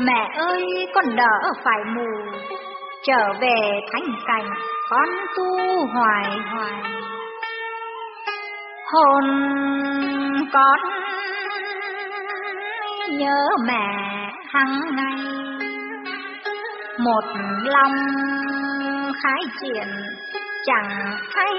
[0.00, 2.08] Mẹ ơi, con đỡ phải mù.
[3.02, 4.50] Trở về thánh cảnh,
[4.90, 5.46] con tu
[5.86, 6.82] hoài hoài.
[8.92, 9.24] Hồn
[10.52, 10.80] con
[13.10, 13.86] nhớ mẹ
[14.48, 15.18] hằng ngày.
[16.98, 17.24] Một
[17.64, 17.94] lòng
[19.22, 19.88] khái triển
[20.64, 21.54] chẳng hay.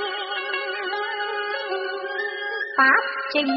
[2.78, 3.48] Pháp chinh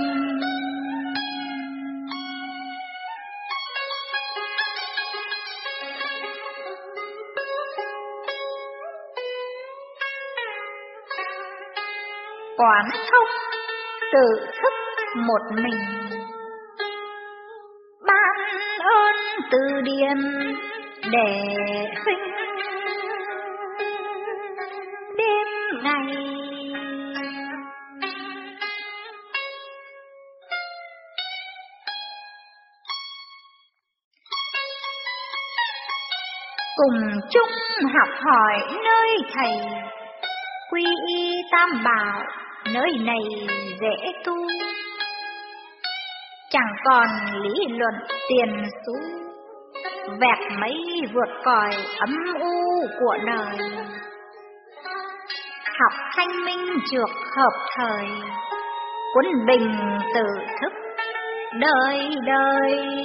[12.57, 13.29] quán thông
[14.12, 14.72] tự thức
[15.16, 15.81] một mình.
[18.07, 18.37] Ban
[18.79, 19.16] ơn
[19.51, 20.18] từ điển
[21.12, 21.55] để
[22.05, 22.18] sinh.
[25.18, 25.47] Đêm
[25.83, 26.45] ngày
[37.37, 39.80] chung học hỏi nơi thầy.
[40.70, 42.22] Quy y tam bảo,
[42.74, 43.22] nơi này
[43.80, 44.34] dễ tu.
[46.51, 47.07] Chẳng còn
[47.43, 47.95] lý luận
[48.28, 48.95] tiền xu,
[50.20, 50.74] vẹt mấy
[51.14, 53.70] vượt còi ấm u của đời.
[55.80, 58.07] Học thanh minh trược hợp thời,
[59.14, 59.76] quân bình
[60.14, 60.26] tự
[60.61, 60.72] thức.
[61.61, 62.97] Đời đời.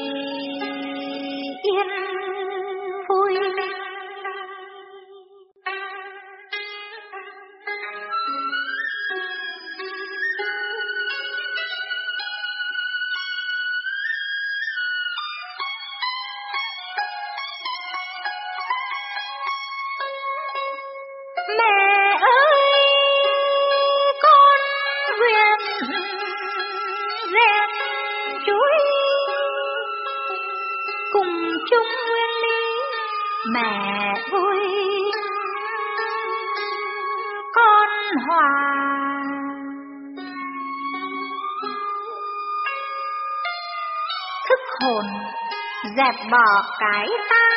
[46.31, 47.49] Bỏ cái ta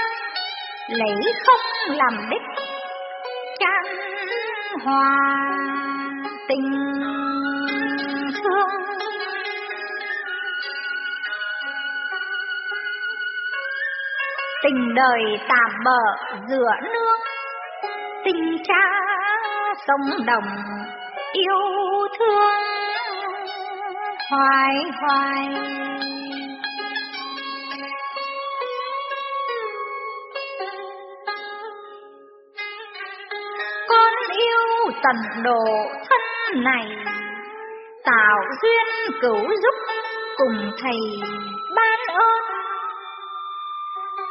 [0.89, 2.65] lấy không làm đích
[3.59, 3.97] chan
[4.85, 5.45] hòa
[6.49, 6.73] tình
[8.43, 8.69] thương.
[14.63, 16.01] Tình đời tạm bỡ
[16.49, 17.17] giữa nước,
[18.25, 18.85] tình cha
[19.87, 20.45] sông đồng
[21.33, 21.59] yêu
[22.19, 22.63] thương.
[24.31, 25.49] Hoài hoài
[35.05, 35.65] tần độ
[36.11, 36.87] thân này
[38.05, 39.75] tạo duyên cứu giúp
[40.37, 40.99] cùng thầy
[41.77, 42.45] ban ơn.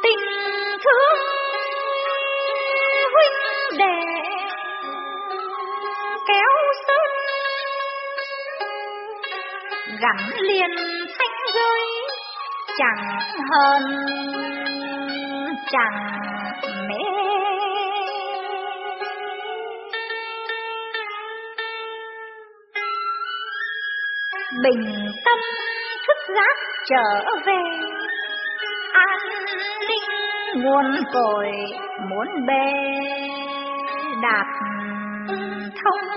[0.02, 0.20] Tình
[0.84, 1.18] thương
[3.14, 4.20] huynh đệ
[6.28, 6.50] kéo
[6.86, 7.10] sơn,
[10.00, 10.70] gắn liền
[11.18, 11.80] thanh rơi,
[12.78, 13.18] chẳng
[13.50, 13.82] hơn
[15.72, 16.20] chẳng
[16.88, 17.23] mê
[24.64, 25.38] bình tâm
[26.06, 26.56] thức giác
[26.88, 27.62] trở về.
[28.92, 29.18] An
[29.88, 31.50] ninh nguồn cội
[32.10, 32.72] muốn bê
[34.22, 34.46] đạt
[35.84, 36.08] thông.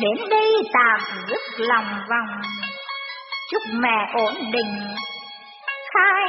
[0.00, 2.40] Đến đây tạm dứt lòng vòng.
[3.50, 4.86] Chúc mẹ ổn định.
[5.94, 6.28] Khai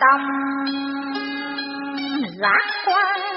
[0.00, 0.20] tâm
[2.40, 3.31] giác quan.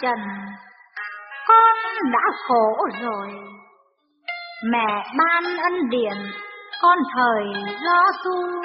[0.00, 0.18] Trần.
[1.48, 1.76] Con
[2.12, 3.28] đã khổ rồi.
[4.64, 6.16] Mẹ ban ân điển,
[6.82, 7.44] con thời
[7.82, 8.62] lo tu,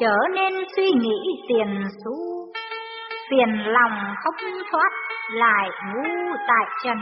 [0.00, 2.46] trở nên suy nghĩ tiền xu,
[3.30, 4.90] phiền lòng không thoát
[5.32, 6.98] lại ngu tại trần.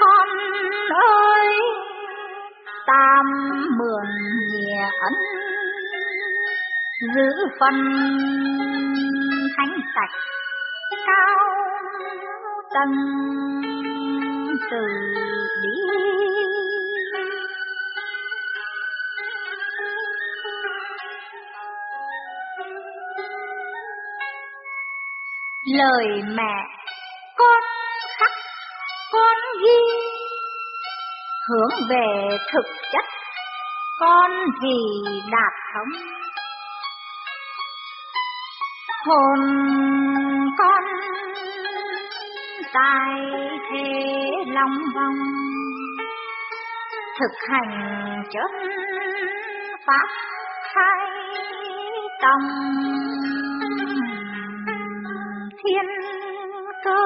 [0.00, 0.28] Con
[0.94, 1.56] ơi,
[2.86, 3.26] tam
[3.78, 4.06] mượn
[4.52, 5.14] nhẹ ấn,
[7.14, 7.74] giữ phần
[10.00, 10.18] sạch.
[11.06, 11.38] Cao
[12.74, 12.94] tầng
[14.70, 14.86] từ
[15.62, 15.70] đi.
[25.66, 26.64] Lời mẹ,
[27.36, 27.62] con
[28.18, 28.30] khắc,
[29.12, 29.80] con ghi.
[31.48, 33.04] Hướng về thực chất,
[34.00, 34.30] con
[34.62, 34.76] thì
[35.32, 36.19] đạt thống
[39.10, 39.40] hồn
[40.58, 40.84] con
[42.72, 43.20] tài
[43.70, 43.92] thế
[44.46, 45.18] long vong
[47.20, 48.70] thực hành chân
[49.86, 50.06] pháp
[50.74, 51.08] khai
[52.22, 52.48] tòng.
[55.64, 55.86] Thiên
[56.84, 57.04] cơ.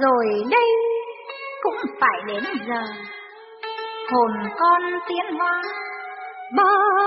[0.00, 0.68] Rồi đây
[1.62, 3.03] cũng phải đến giờ
[4.12, 5.62] hồn con tiến hóa,
[6.56, 6.62] bơ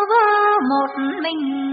[0.10, 1.64] vơ một mình.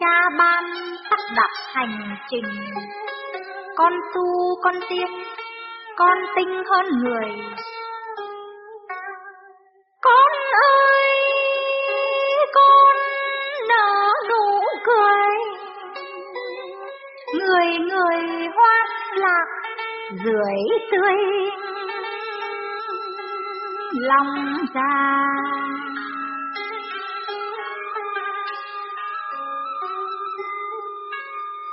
[0.00, 0.64] Cha ban
[1.10, 2.44] sắp đặt hành trình,
[3.76, 5.08] con tu con tiên
[5.96, 7.30] con tinh hơn người.
[17.56, 19.46] Người người hoan lạc,
[20.24, 21.14] rưỡi tươi
[23.92, 25.28] lòng già.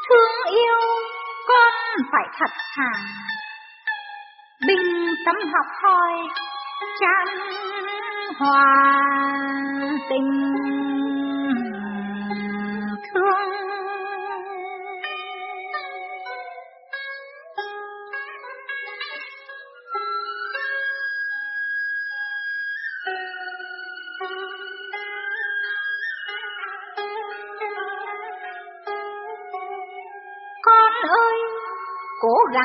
[0.09, 0.79] Thương yêu
[1.47, 1.73] con
[2.11, 2.91] phải thật thà,
[4.67, 6.13] bình tâm học hỏi,
[6.99, 7.38] chan
[8.39, 8.93] hòa
[10.09, 11.22] tình.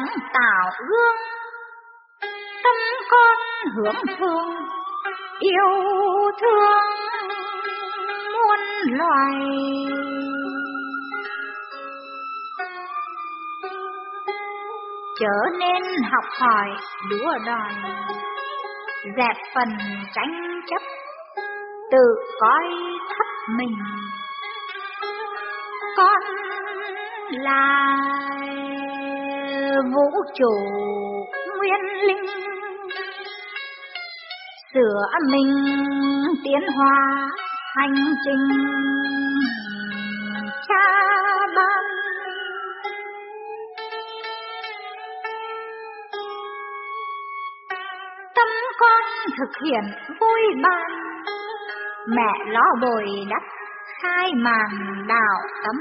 [0.07, 1.17] Cố tạo gương
[2.65, 2.77] tâm
[3.11, 3.37] con
[3.77, 4.55] hưởng thương
[5.41, 5.69] yêu
[6.41, 6.85] thương
[8.33, 8.59] muôn
[8.99, 9.35] loài.
[15.21, 15.83] Trở nên
[16.13, 16.69] học hỏi
[17.11, 17.73] đúa đòi
[19.17, 19.69] dẹp phần
[20.15, 20.83] tranh chấp,
[21.93, 22.65] tự coi
[23.09, 23.27] thấp
[23.57, 23.77] mình.
[25.97, 26.21] Con
[27.31, 27.97] là
[29.83, 30.53] vũ trụ
[31.59, 32.27] nguyên linh.
[34.75, 35.53] Sửa mình
[36.45, 37.29] tiến hóa
[37.77, 38.49] hành trình,
[40.69, 40.85] cha
[41.57, 41.85] ban.
[48.35, 48.49] Tâm
[48.79, 49.03] con
[49.39, 49.83] thực hiện
[50.21, 50.91] vui ban
[52.17, 53.43] mẹ lo bồi đắp
[54.03, 54.69] khai màn
[55.09, 55.77] đạo tấm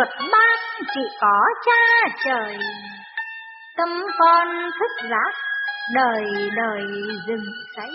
[0.00, 0.58] luật ban
[0.94, 2.56] chỉ có cha trời.
[3.76, 3.88] Tâm
[4.18, 4.48] con
[4.78, 5.32] thức giác
[5.94, 6.24] đời
[6.56, 6.82] đời
[7.26, 7.44] rừng
[7.76, 7.90] say,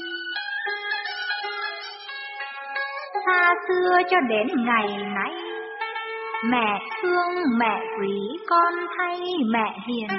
[3.26, 5.34] xa xưa cho đến ngày nay
[6.45, 9.20] mẹ thương mẹ quý con thay
[9.53, 10.10] mẹ hiền.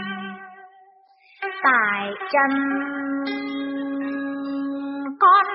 [1.63, 2.51] Tại chân
[5.21, 5.47] con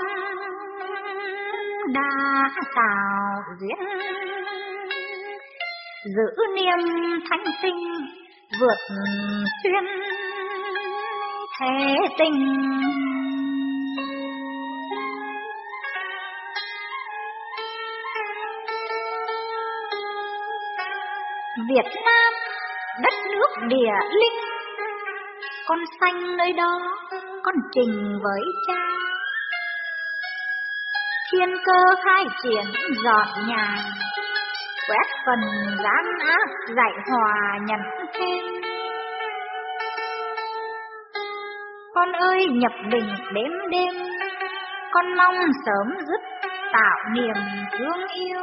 [1.93, 4.30] đã tạo duyên
[6.05, 6.79] giữ niềm
[7.29, 7.79] thanh sinh,
[8.59, 8.95] vượt
[9.63, 9.85] xuyên
[11.59, 12.57] thế tình.
[21.69, 22.33] Việt Nam,
[23.03, 24.39] đất nước địa linh,
[25.67, 26.79] con xanh nơi đó,
[27.43, 28.73] con trình với cha.
[31.31, 32.63] Thiên cơ khai triển
[33.03, 33.77] dọn nhà
[34.91, 35.39] quét phần
[35.83, 37.79] gian ác dạy hòa nhận
[38.13, 38.61] thêm
[41.93, 43.93] con ơi, nhập định đêm đêm,
[44.91, 45.35] con mong
[45.65, 46.21] sớm dứt
[46.73, 47.35] tạo niềm
[47.77, 48.41] thương yêu.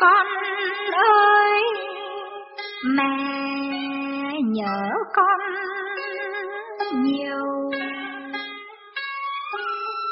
[0.00, 0.26] Con
[0.92, 1.62] ơi,
[2.96, 3.16] mẹ
[4.44, 5.40] nhớ con
[6.92, 7.70] nhiều.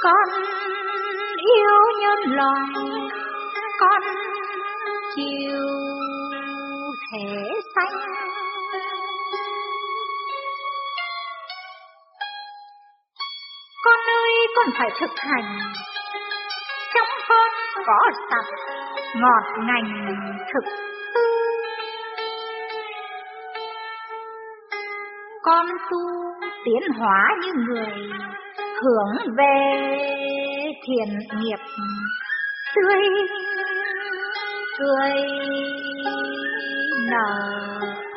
[0.02, 0.28] Con
[1.36, 3.27] yêu nhân loài
[3.80, 4.00] con,
[5.16, 5.66] chiều
[7.12, 8.00] thể xanh.
[13.84, 15.58] Con ơi, con phải thực hành.
[16.94, 17.50] Trong con
[17.86, 18.58] có sạch
[19.14, 20.12] ngọt ngành
[20.52, 20.88] thực
[25.42, 25.98] con tu
[26.64, 28.10] tiến hóa như người
[28.82, 29.88] hướng về
[30.86, 31.58] thiền nghiệp
[32.74, 33.37] tươi
[34.78, 35.12] cười
[37.10, 37.50] nở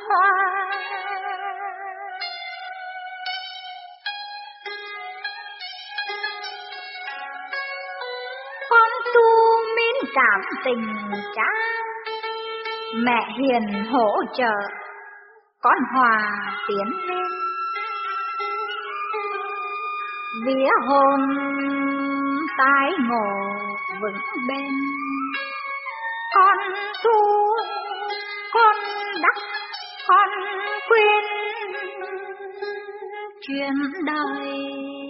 [0.07, 0.31] hoa.
[8.69, 9.21] Con tu
[9.75, 10.87] mến cảm tình
[11.35, 11.49] cha,
[12.95, 14.55] mẹ hiền hỗ trợ,
[15.61, 16.21] con hòa
[16.67, 17.27] tiến lên.
[20.45, 21.19] Vía hồn
[22.57, 23.51] tái ngộ
[24.01, 24.71] vững bên
[26.35, 26.57] con
[27.03, 27.19] tu
[28.53, 28.75] con
[29.21, 29.37] đắc
[30.07, 30.29] con
[30.89, 31.23] quên
[33.41, 33.73] chuyện
[34.05, 35.00] đời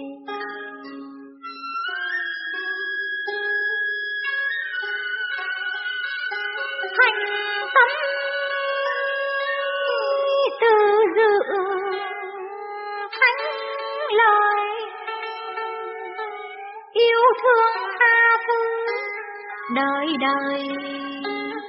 [19.74, 20.68] đời đời,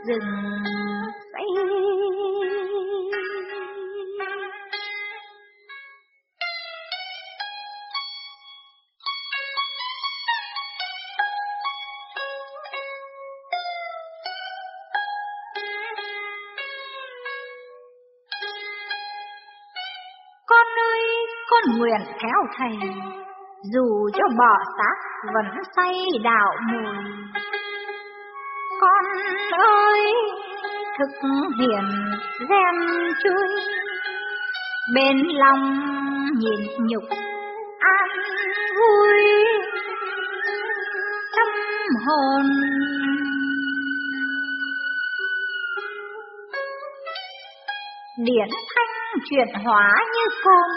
[0.07, 0.63] rừng
[1.33, 1.47] xây.
[20.47, 21.01] con ơi,
[21.49, 22.89] con nguyện theo thầy,
[23.73, 24.95] dù cho bỏ xác
[25.33, 25.45] vẫn
[25.75, 25.93] say
[26.23, 27.22] đạo mùi
[30.99, 31.29] thực
[31.59, 31.85] hiện
[32.49, 32.75] gian
[33.23, 33.47] chui.
[34.95, 35.79] Bên lòng
[36.37, 37.03] nhìn nhục,
[37.79, 38.09] an
[38.77, 39.23] vui.
[41.35, 41.49] Tâm
[42.05, 42.45] hồn.
[48.17, 50.69] Điển thanh chuyển hóa như con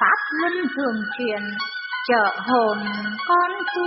[0.00, 1.42] pháp luân thường truyền,
[2.08, 2.78] trợ hồn
[3.28, 3.86] con tu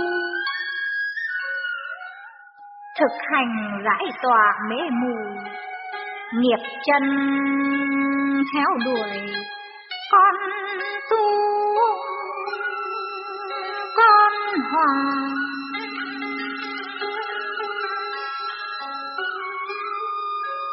[3.00, 5.16] thực hành giải tỏa mê mù.
[6.34, 7.02] Nghiệp chân
[8.54, 9.32] theo đuổi,
[10.12, 10.34] con
[11.10, 11.26] tu,
[13.96, 14.32] con
[14.72, 14.86] hòa.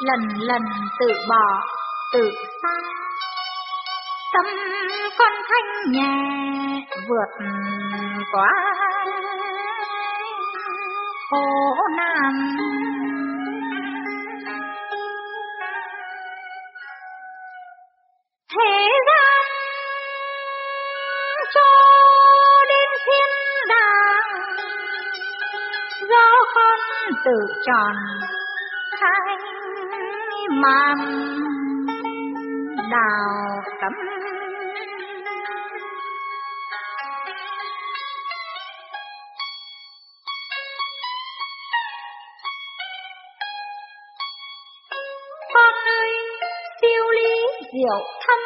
[0.02, 0.62] Lần lần
[1.00, 1.64] tự bỏ,
[2.14, 2.80] tự xa
[4.36, 4.46] tâm
[5.18, 6.16] con thanh nhẹ
[7.10, 7.46] vượt
[8.32, 8.52] qua
[11.36, 12.34] khổ nạn.
[18.56, 19.46] Thế gian
[21.54, 21.70] cho
[22.70, 23.30] đến thiên
[23.70, 24.28] đàng,
[26.10, 26.80] do con
[27.26, 27.96] tự chọn
[29.02, 29.38] thay
[30.50, 30.98] màn
[32.92, 34.05] đào tấm
[47.96, 48.40] diệu thâm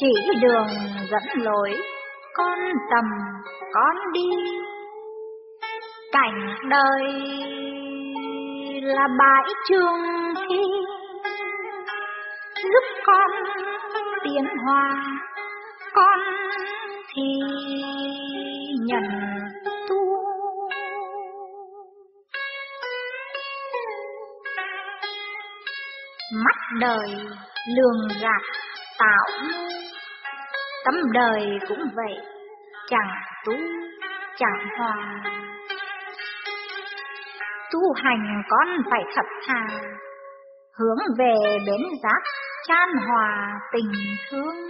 [0.00, 0.68] chỉ đường
[1.10, 1.76] dẫn lối,
[2.34, 2.58] con
[2.90, 3.04] tầm
[3.72, 4.28] con đi.
[6.12, 7.02] Cảnh đời
[8.82, 10.62] là bãi trường thi.
[12.62, 13.30] Giúp con
[14.24, 14.94] tiến hòa
[15.94, 16.18] con
[17.14, 17.22] thì
[18.86, 19.04] nhận
[19.88, 19.96] tu.
[26.44, 27.16] Mắt đời
[27.76, 28.42] lường gạt,
[28.98, 29.68] tạo mưu
[30.84, 32.14] tấm đời cũng vậy,
[32.88, 33.10] chẳng
[33.46, 33.52] tu,
[34.38, 35.24] chẳng hòa
[37.72, 39.66] tu hành con phải thật thà,
[40.78, 41.34] hướng về
[41.66, 42.22] bến giác
[42.68, 43.92] chan hòa tình
[44.30, 44.68] thương.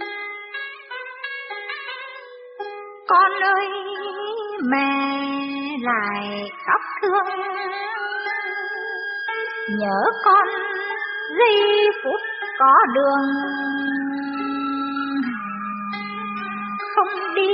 [3.07, 3.69] Con ơi,
[4.71, 5.17] mẹ
[5.81, 7.39] lại khóc thương,
[9.79, 10.47] nhớ con
[11.37, 12.21] giây phút
[12.59, 13.25] có đường.
[16.95, 17.47] Không đi.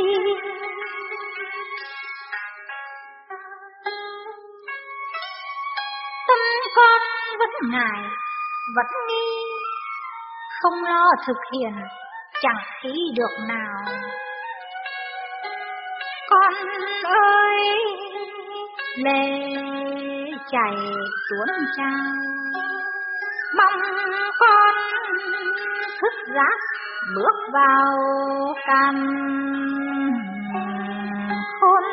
[6.28, 6.40] Tâm
[6.76, 7.02] con
[7.40, 8.10] vẫn ngài,
[8.76, 9.42] vẫn nghi.
[10.62, 11.74] Không lo thực hiện,
[12.42, 13.96] chẳng khí được nào.
[16.30, 16.54] Con
[17.04, 17.60] ơi
[18.98, 19.52] lệ
[20.52, 20.76] chảy
[21.30, 22.26] tuôn trao
[23.58, 23.82] mong
[24.40, 24.74] con
[26.02, 26.58] thức giác
[27.16, 27.94] bước vào
[28.68, 28.96] căn
[31.60, 31.84] khôn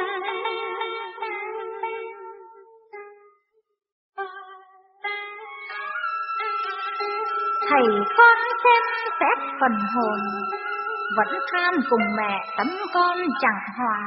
[7.73, 7.87] thầy
[8.19, 8.83] con xem
[9.21, 10.21] xét phần hồn,
[11.17, 13.99] vẫn tham cùng mẹ tấm con chẳng hòa.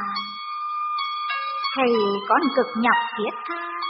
[1.76, 1.94] Thầy
[2.30, 3.85] con cực nhọc thiết tha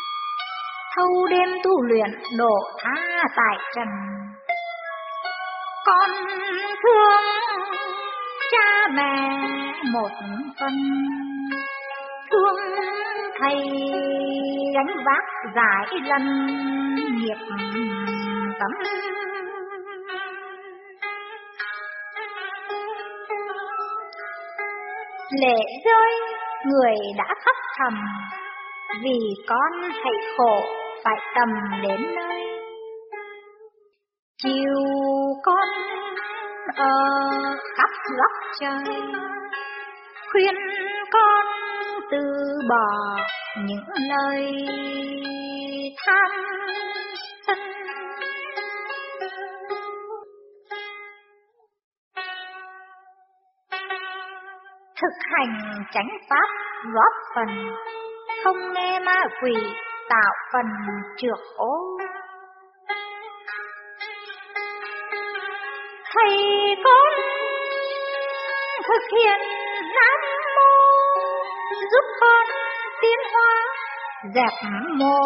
[0.96, 3.88] thâu đêm tu luyện độ tha tại trần.
[5.86, 6.10] Con
[6.84, 7.24] thương
[8.52, 9.30] cha mẹ
[9.94, 10.10] một
[10.60, 10.74] phần,
[12.32, 12.56] thương
[13.40, 13.56] thầy
[14.76, 16.46] gánh vác giải lần
[17.16, 17.38] nghiệp
[18.60, 18.72] tấm.
[25.42, 26.12] Lệ rơi,
[26.66, 27.94] người đã khóc thầm,
[29.04, 30.62] vì con thầy khổ
[31.06, 31.50] phải tầm
[31.82, 32.42] đến nơi.
[34.44, 34.80] Chiều
[35.44, 35.68] con
[36.76, 36.92] ở
[37.78, 39.02] khắp góc trời,
[40.32, 40.56] khuyên
[41.12, 41.46] con
[42.12, 42.20] từ
[42.70, 43.18] bỏ
[43.66, 44.54] những lời
[46.06, 46.32] tham
[47.48, 47.58] sân
[55.02, 56.50] thực hành chánh pháp
[56.94, 57.76] góp phần
[58.44, 59.56] không nghe ma quỷ
[60.10, 60.66] tạo phần
[61.18, 61.98] trượt ố.
[66.14, 66.38] thầy
[66.84, 67.14] con
[68.88, 69.40] thực hiện
[69.96, 70.20] nam
[70.56, 70.72] mô
[71.92, 72.46] giúp con
[73.02, 73.66] tiến hóa
[74.36, 75.20] dẹp mô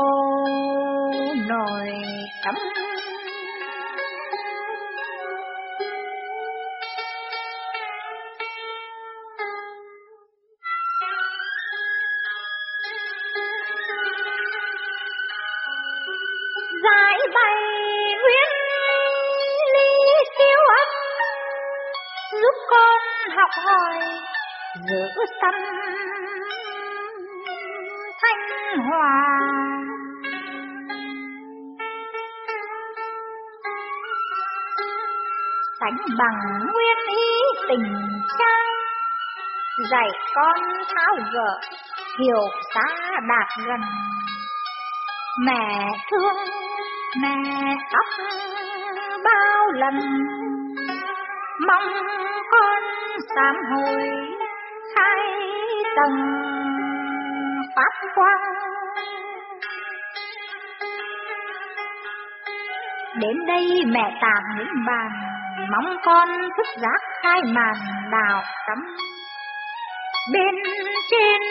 [1.47, 1.89] nổi
[2.45, 2.55] cấm
[36.17, 36.39] bằng
[36.73, 37.23] nguyên ý
[37.69, 37.93] tình
[38.39, 38.55] cha
[39.91, 40.57] dạy con
[40.95, 41.59] tháo gỡ,
[42.19, 42.41] hiểu
[42.73, 42.85] xa
[43.29, 43.81] đạt gần.
[45.45, 46.35] Mẹ thương,
[47.21, 47.35] mẹ
[47.91, 48.25] khóc
[49.23, 49.95] bao lần.
[51.67, 51.93] Mong
[52.51, 52.83] con
[53.35, 54.03] sám hồi
[54.95, 55.19] khai
[55.95, 56.17] tầng
[57.75, 58.53] pháp quang.
[63.15, 65.28] Đến đây mẹ tạm những bàn
[65.71, 67.75] mong con thức giác khai màn
[68.11, 68.95] đào tắm.
[70.33, 70.55] Bên
[71.11, 71.41] trên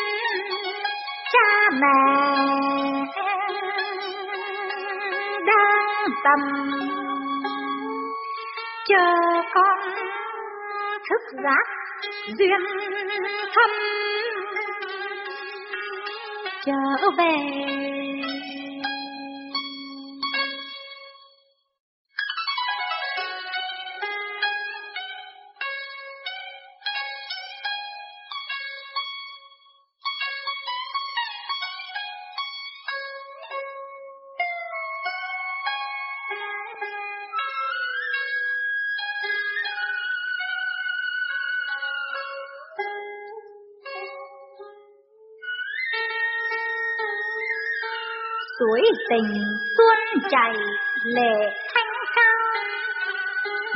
[1.33, 2.25] cha mẹ
[5.47, 5.87] đang
[6.25, 6.41] tầm.
[8.89, 9.79] Chờ con
[11.11, 11.67] thức giác
[12.39, 12.61] duyên
[13.55, 13.71] thâm.
[16.67, 17.35] Trở về
[49.11, 49.43] tình
[49.79, 50.55] tuôn chảy
[51.05, 52.65] lệ thanh cao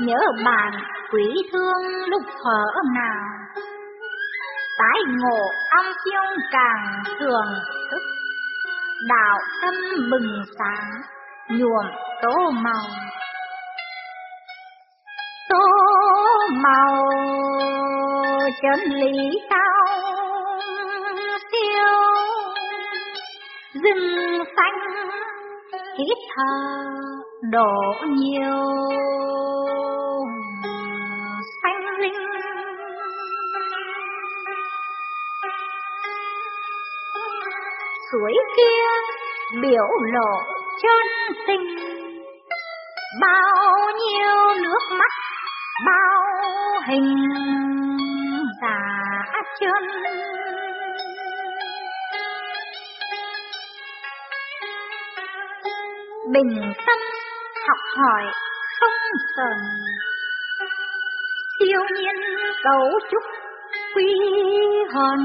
[0.00, 0.72] nhớ bạn
[1.12, 2.64] quý thương lúc thở
[2.94, 3.32] nào
[4.78, 5.38] tái ngộ
[5.70, 7.54] âm chiêu càng thường
[7.90, 8.02] thức.
[9.08, 9.74] Đạo tâm
[10.10, 10.90] bừng sáng,
[11.48, 11.86] nhuộm
[12.22, 12.86] tô màu.
[15.48, 15.58] Tô
[16.50, 17.04] màu
[18.62, 19.86] chân lý cao
[21.52, 21.86] siêu,
[23.82, 24.81] rừng xanh
[26.06, 26.52] thiết tha
[27.50, 28.64] đổ nhiều.
[31.62, 32.12] Xanh linh.
[38.12, 38.84] Suối kia
[39.62, 40.40] biểu lộ
[40.82, 41.76] chân tình.
[43.20, 45.12] Bao nhiêu nước mắt,
[45.86, 47.61] bao hình.
[56.42, 56.98] Bình tâm,
[57.68, 58.32] học hỏi
[58.80, 59.58] không cần.
[61.58, 62.14] Siêu nhiên
[62.62, 63.22] cấu trúc
[63.94, 64.14] quy
[64.94, 65.18] hồn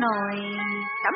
[0.00, 0.36] nổi
[1.04, 1.14] tâm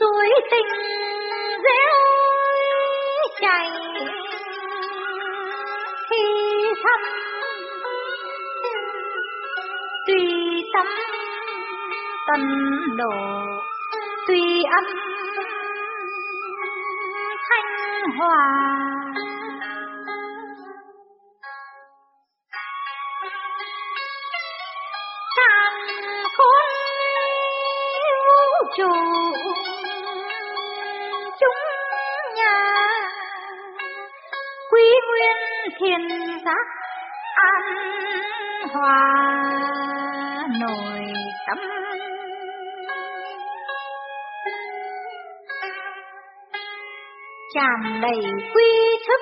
[0.00, 0.78] suối tình
[1.62, 1.96] reo
[3.40, 3.70] chảy
[6.10, 6.24] khi
[6.84, 7.00] thăm
[10.06, 10.26] tùy
[10.74, 10.86] tâm
[12.26, 12.40] tần
[12.96, 13.12] đồ
[14.76, 14.84] âm
[17.48, 18.68] thanh hòa.
[28.76, 28.92] Trụ
[31.40, 31.62] chúng
[32.36, 32.58] nhà.
[34.70, 35.36] Quý nguyên
[35.80, 36.00] thiền
[36.44, 36.66] giác
[37.34, 37.62] an
[38.72, 39.04] hòa
[40.60, 41.12] nội
[41.46, 41.58] tâm
[47.54, 48.20] tràn đầy
[48.54, 49.20] quy thức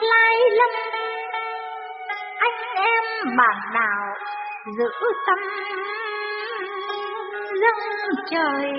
[0.00, 0.70] lai lâm
[2.38, 3.04] anh em
[3.38, 4.14] bản nào
[4.78, 4.90] giữ
[5.26, 5.38] tâm
[7.60, 8.72] dâng trời?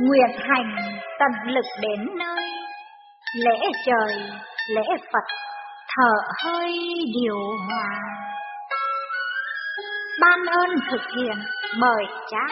[0.00, 0.76] Nguyện hành
[1.18, 2.44] tận lực đến nơi,
[3.44, 4.14] lễ trời,
[4.68, 5.24] lễ phật
[5.96, 6.12] thở
[6.44, 6.72] hơi
[7.14, 8.21] điều hòa
[10.20, 11.36] ban ơn thực hiện
[11.80, 12.46] bởi cha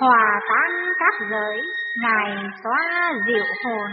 [0.00, 1.62] hòa tan các giới,
[1.96, 3.90] ngài xóa diệu hồn.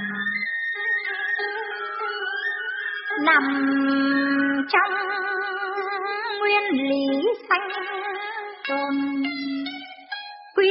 [3.26, 3.44] Nằm
[4.70, 4.94] trong
[6.40, 7.70] nguyên lý sanh
[8.68, 9.24] tồn,
[10.56, 10.70] quy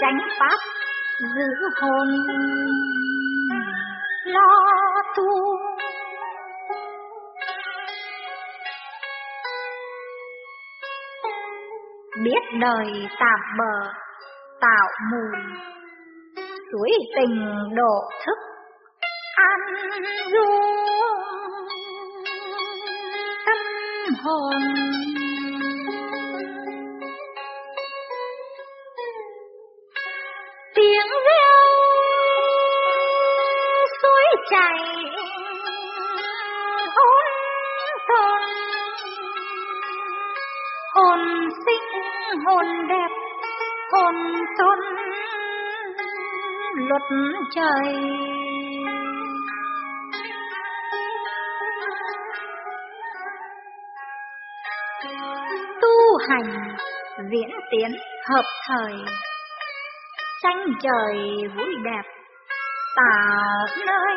[0.00, 0.58] tránh pháp
[1.20, 2.08] giữ hồn.
[4.24, 4.48] Lo
[5.16, 5.58] tu
[12.24, 12.86] biết đời
[13.20, 13.88] tạm bờ,
[14.60, 15.38] tạo mù
[16.72, 17.44] suối tình
[17.76, 18.38] độ thức
[19.36, 19.60] an
[20.32, 20.74] du
[24.22, 24.62] hồn.
[30.74, 31.74] Tiếng reo
[34.02, 34.93] suối chảy
[42.46, 43.08] hồn đẹp,
[43.92, 44.14] hồn
[44.58, 44.78] tôn
[46.74, 47.02] luật
[47.54, 47.94] trời.
[55.82, 56.76] Tu hành,
[57.30, 57.90] diễn tiến
[58.28, 58.92] hợp thời,
[60.42, 61.18] tranh trời
[61.56, 62.02] vui đẹp
[62.96, 64.16] tạo nơi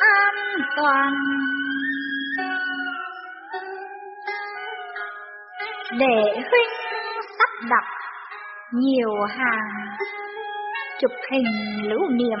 [0.00, 0.34] an
[0.76, 1.12] toàn.
[5.98, 6.74] Để huynh
[7.38, 7.84] sắp đặt
[8.72, 9.96] nhiều hàng
[11.00, 11.46] chụp hình
[11.82, 12.38] lưu niệm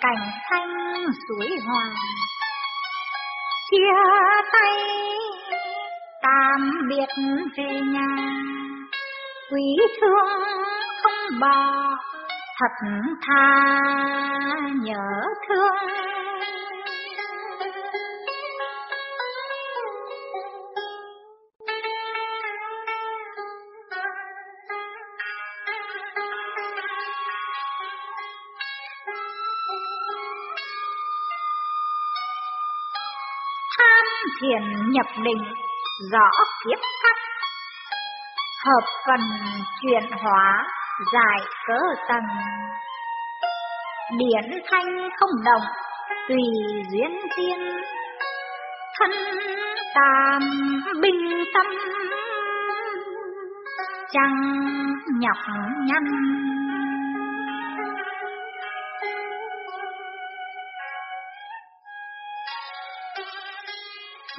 [0.00, 1.94] cảnh xanh suối hoàng.
[3.70, 3.92] Chia
[4.52, 4.76] tay
[6.22, 7.08] tạm biệt
[7.56, 8.16] về nhà,
[9.52, 9.62] quý
[10.00, 10.42] thương
[11.02, 11.96] không bỏ,
[12.60, 12.86] thật
[13.26, 13.60] tha
[14.82, 16.09] nhớ thương.
[34.40, 34.62] Thiền
[34.92, 35.44] nhập định,
[36.12, 36.30] rõ
[36.64, 37.16] kiếp khắc.
[38.66, 39.20] Hợp phần
[39.82, 40.66] chuyển hóa,
[41.12, 42.26] giải cơ tầng.
[44.18, 45.62] Điển thanh không động,
[46.28, 46.42] tùy
[46.90, 47.58] duyên thiên
[48.98, 49.10] thân
[49.94, 50.42] tam
[51.02, 51.66] bình tâm
[54.12, 54.62] chẳng
[55.20, 55.36] nhọc
[55.86, 56.04] nhằn?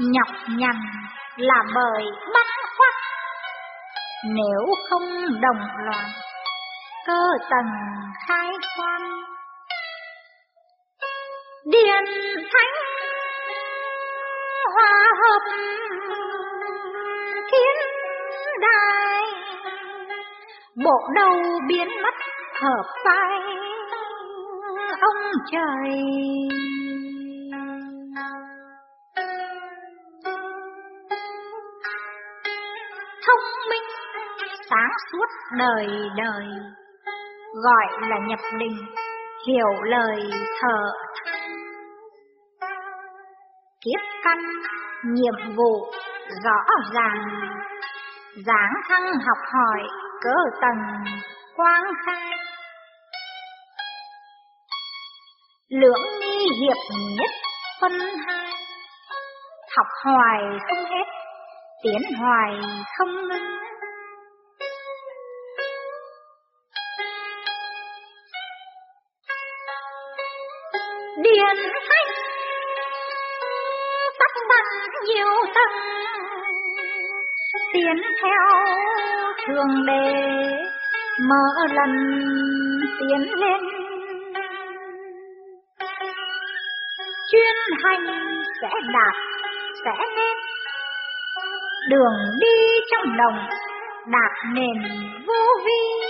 [0.01, 0.75] Nhọc nhằn
[1.37, 2.47] là bởi bắt
[2.77, 2.93] khoắc
[4.23, 6.05] nếu không đồng loạn,
[7.07, 7.71] cơ tầng
[8.27, 9.01] khai quan
[11.65, 12.05] điền
[12.53, 12.73] thánh
[14.75, 15.41] hòa hợp
[17.51, 17.75] thiên
[18.61, 19.23] đài,
[20.83, 22.15] bộ đầu biến mất
[22.61, 23.39] hợp vai
[25.01, 25.89] ông trời.
[35.11, 35.87] Suốt đời
[36.17, 36.45] đời,
[37.63, 38.77] gọi là nhập định,
[39.47, 40.29] hiểu lời
[40.61, 40.91] thở.
[43.85, 44.37] Kiếp căn,
[45.03, 45.91] nhiệm vụ
[46.43, 47.25] rõ ràng,
[48.45, 49.81] giảng thăng học hỏi,
[50.21, 51.03] cơ tầng,
[51.55, 52.37] quang khai.
[55.69, 56.77] Lưỡng nghi hiệp
[57.17, 57.31] nhất
[57.81, 57.91] phân
[58.27, 58.51] hai,
[59.77, 61.05] học hoài không hết,
[61.83, 62.59] tiến hoài
[62.97, 63.70] không ngưng.
[75.07, 75.77] Nhiều tầng,
[77.73, 78.65] tiến theo
[79.47, 80.31] thường đề
[81.19, 81.91] mở lần
[82.99, 83.61] tiến lên.
[87.31, 88.05] Chuyên hành
[88.61, 89.15] sẽ đạt
[89.85, 90.37] sẽ nên
[91.89, 93.47] đường đi trong đồng
[94.07, 94.89] đạt nền
[95.27, 96.07] vô vi.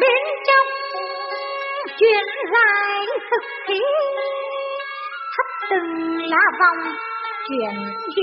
[0.00, 0.66] Bên trong
[1.98, 3.80] chuyến dài thực thi
[5.80, 6.94] lưng lá vòng
[7.48, 7.74] chuyển
[8.16, 8.22] đi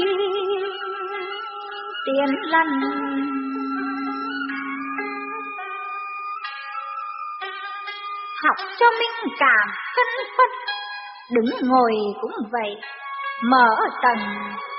[2.06, 2.68] tiến lần
[8.44, 10.50] học cho minh cảm phân phân
[11.32, 11.92] đứng ngồi
[12.22, 12.76] cũng vậy,
[13.44, 13.70] mở
[14.04, 14.26] tầng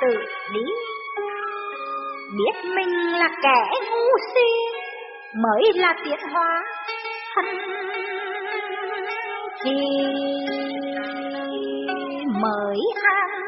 [0.01, 0.16] tự
[0.53, 0.64] lý.
[2.39, 4.79] Biết mình là kẻ ngu si
[5.43, 6.62] mới là tiến hóa.
[7.35, 7.45] Thân
[9.64, 9.72] thì
[12.43, 13.48] mới an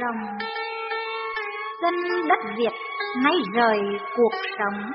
[0.00, 0.38] rồng.
[1.82, 1.94] Dân
[2.28, 2.72] đất Việt
[3.16, 3.78] nay rời
[4.16, 4.92] cuộc sống.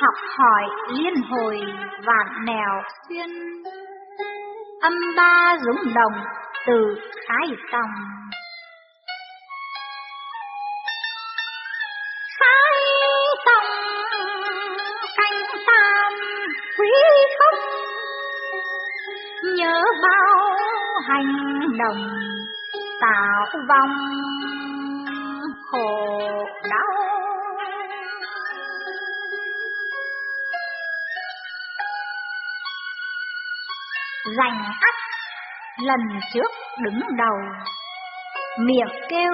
[0.00, 1.60] Học hỏi liên hồi
[2.04, 3.30] vạn nèo xuyên.
[4.82, 6.24] Âm ba dũng đồng
[6.66, 7.90] từ khai tòng.
[12.38, 12.74] Khai
[13.44, 13.70] tòng
[15.16, 16.12] canh tam,
[16.78, 16.92] quý
[17.38, 17.60] không
[19.56, 20.56] nhớ bao
[21.08, 22.12] hành động
[23.02, 23.90] tạo vong
[25.70, 26.18] khổ
[26.70, 26.94] đau.
[34.36, 34.94] Giành ắt
[35.78, 36.00] lần
[36.34, 37.36] trước đứng đầu,
[38.58, 39.32] miệng kêu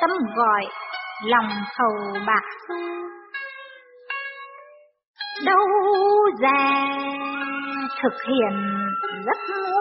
[0.00, 0.66] tâm gọi
[1.22, 2.74] lòng thầu bạc xu.
[5.44, 5.68] Đâu
[6.40, 6.86] ra
[8.02, 8.52] thực hiện
[9.26, 9.80] giấc ngu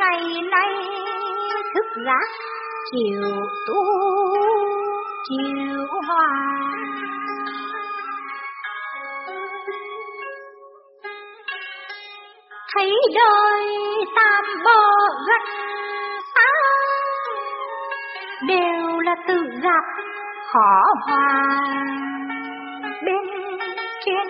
[0.00, 1.05] ngày nay
[1.76, 2.28] thức giác
[2.92, 3.32] chiều
[3.66, 3.84] tu
[5.28, 6.28] chiều hòa
[12.74, 13.64] thấy đời
[14.16, 15.42] tam bờ gần
[16.34, 16.52] xa
[18.48, 19.84] đều là tự gặp
[20.52, 21.70] khó hòa
[23.02, 23.26] bên
[24.04, 24.28] trên,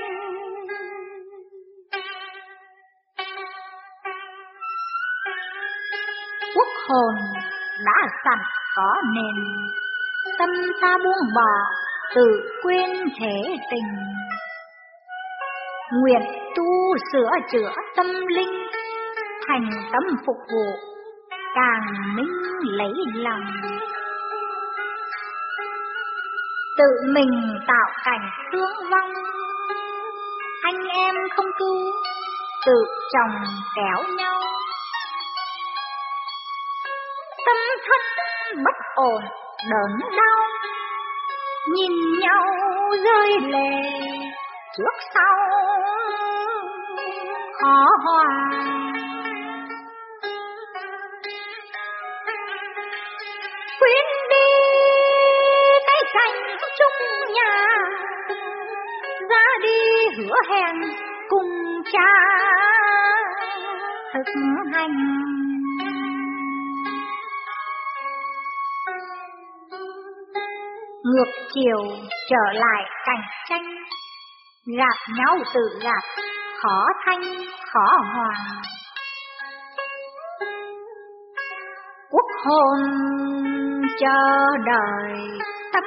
[6.55, 7.36] quốc hồn
[7.87, 8.39] đã sẵn
[8.77, 9.35] có nền.
[10.39, 10.51] Tâm
[10.83, 11.53] ta buông bỏ,
[12.15, 13.91] tự quên thể tình.
[15.93, 16.23] Nguyện
[16.57, 18.67] tu sửa chữa tâm linh,
[19.49, 20.67] thành tâm phục vụ,
[21.55, 23.45] càng minh lấy lòng.
[26.79, 29.13] Tự mình tạo cảnh thương vong,
[30.63, 31.93] anh em không cứu,
[32.67, 33.43] tự chồng
[33.77, 34.46] kéo nhau.
[38.97, 39.23] Ổn
[39.71, 40.49] đớn đau.
[41.75, 42.45] Nhìn nhau
[43.05, 43.81] rơi lệ
[44.77, 45.37] trước sau
[47.61, 48.27] khó hòa
[53.81, 54.47] quên đi
[55.87, 57.79] cái cảnh chung nhà,
[59.31, 59.79] ra đi
[60.17, 60.77] hứa hẹn
[61.29, 62.13] cùng cha.
[64.15, 64.33] Thực
[64.73, 65.46] hành
[71.17, 71.79] ngược chiều
[72.31, 73.65] trở lại cảnh tranh,
[74.79, 76.23] gạt nhau tự gạt,
[76.63, 77.21] khó thanh
[77.73, 78.35] khó hòa
[82.11, 82.81] quốc hồn
[84.01, 85.39] chờ đợi
[85.73, 85.85] tâm.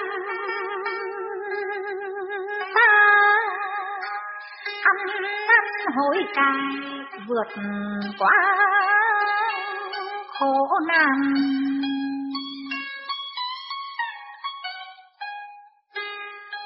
[2.75, 2.91] Ta
[4.83, 4.97] ăn
[5.47, 6.61] năn hối cải
[7.27, 7.63] vượt
[8.19, 8.57] qua
[10.39, 11.33] khổ nạn.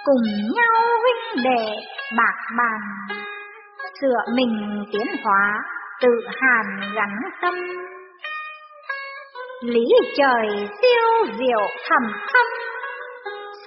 [0.06, 0.22] Cùng
[0.56, 1.76] nhau huynh đệ
[2.18, 2.80] bạc bàn.
[4.01, 5.64] Sửa mình tiến hóa,
[6.01, 6.10] tự
[6.41, 7.10] hàn gắn
[7.41, 7.54] tâm.
[9.62, 9.86] Lý
[10.18, 10.47] trời
[10.82, 12.45] siêu diệu thầm thâm,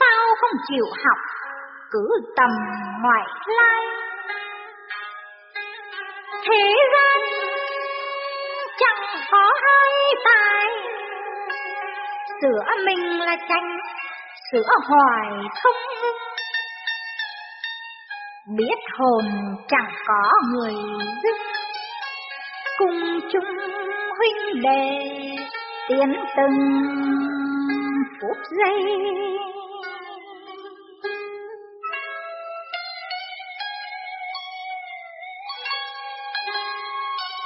[0.00, 1.18] sao không chịu học,
[1.90, 2.50] cứ tầm
[3.02, 3.84] ngoại lai.
[6.48, 7.20] Thế gian
[8.78, 10.66] chẳng có hai tài,
[12.42, 13.78] sửa mình là tranh
[14.52, 15.30] sửa hoài
[15.62, 15.74] không
[18.56, 19.24] biết hồn
[19.68, 20.74] chẳng có người
[21.22, 21.36] dứt
[22.78, 23.58] cùng chung
[24.18, 25.00] huynh đệ,
[25.88, 26.58] tiến từng
[28.20, 28.82] phút giây.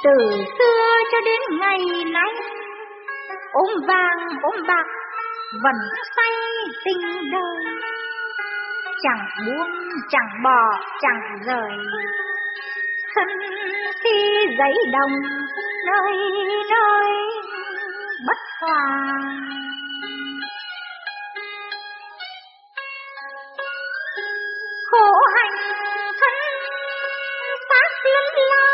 [0.05, 1.79] Từ xưa cho đến ngày
[2.13, 2.33] nay,
[3.53, 4.85] ôm vàng ôm bạc,
[5.63, 5.77] vẫn
[6.17, 6.33] say
[6.85, 8.00] tình đời
[9.03, 9.71] chẳng buông,
[10.11, 11.71] chẳng bỏ, chẳng rời.
[13.15, 13.29] Sân
[14.05, 15.13] khi giấy đồng
[15.87, 16.17] nơi
[16.71, 17.13] nơi
[18.27, 19.11] bất hòa.
[24.91, 25.57] Khổ hành
[26.21, 26.35] thân
[27.69, 28.67] xác lắm lo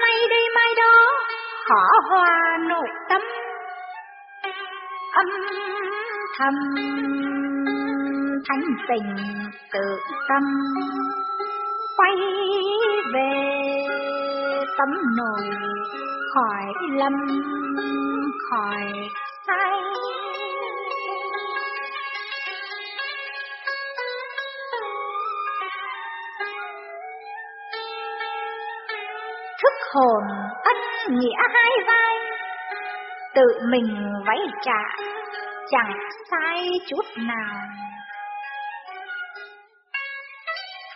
[0.00, 1.24] nay đây mai đó
[1.68, 3.22] khó hòa nội tâm
[5.12, 5.26] âm
[6.38, 6.54] thầm
[8.48, 9.16] thánh tình
[9.72, 9.96] tự
[10.28, 10.42] tâm.
[11.96, 12.16] Quay
[13.14, 13.32] về
[14.78, 15.50] tấm nồi
[16.34, 17.12] khỏi lâm
[18.50, 18.82] khỏi
[19.46, 19.80] say
[29.62, 30.22] thức hồn
[30.64, 30.76] ất
[31.08, 32.16] nghĩa hai vai,
[33.34, 35.04] tự mình váy trả,
[35.70, 35.92] chẳng
[36.30, 37.87] sai chút nào.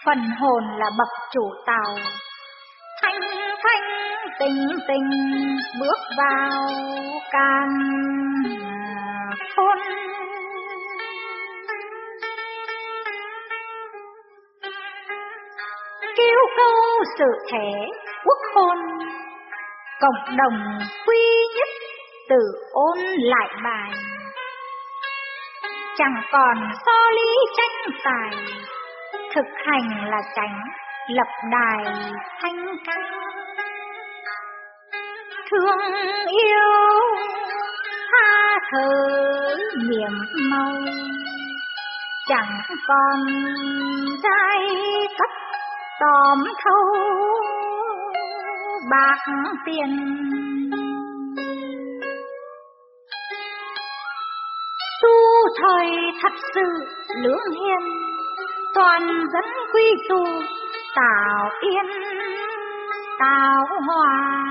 [0.07, 1.97] Phần hồn là bậc chủ tàu
[3.03, 3.21] thanh
[3.63, 3.83] thanh
[4.39, 5.11] tình tình
[5.81, 6.69] bước vào
[7.33, 7.69] can
[9.57, 9.79] khôn
[16.17, 17.71] kêu câu sự thể
[18.25, 18.79] quốc hôn,
[20.01, 21.69] cộng đồng quy nhất
[22.29, 22.41] tự
[22.73, 23.91] ôn lại bài.
[25.97, 26.57] Chẳng còn
[26.87, 28.31] so lý tranh tài
[29.35, 30.61] thực hành là tránh
[31.09, 31.85] lập đài
[32.43, 32.97] thanh ca.
[35.51, 35.79] Thương
[36.29, 37.01] yêu
[38.11, 38.89] tha thứ
[39.89, 40.13] niềm
[40.51, 40.73] mau
[42.29, 43.19] chẳng còn
[44.23, 44.59] giai
[45.19, 45.31] cấp
[46.01, 46.85] tóm thâu
[48.91, 49.33] bạc
[49.67, 49.97] tiền.
[55.03, 55.09] Tu
[55.63, 55.87] thời
[56.23, 56.87] thật sự
[57.23, 58.02] lưỡng hiền
[58.83, 59.03] toàn
[59.33, 60.25] dân quy tụ,
[60.97, 61.87] tạo yên,
[63.19, 64.45] tạo hòa.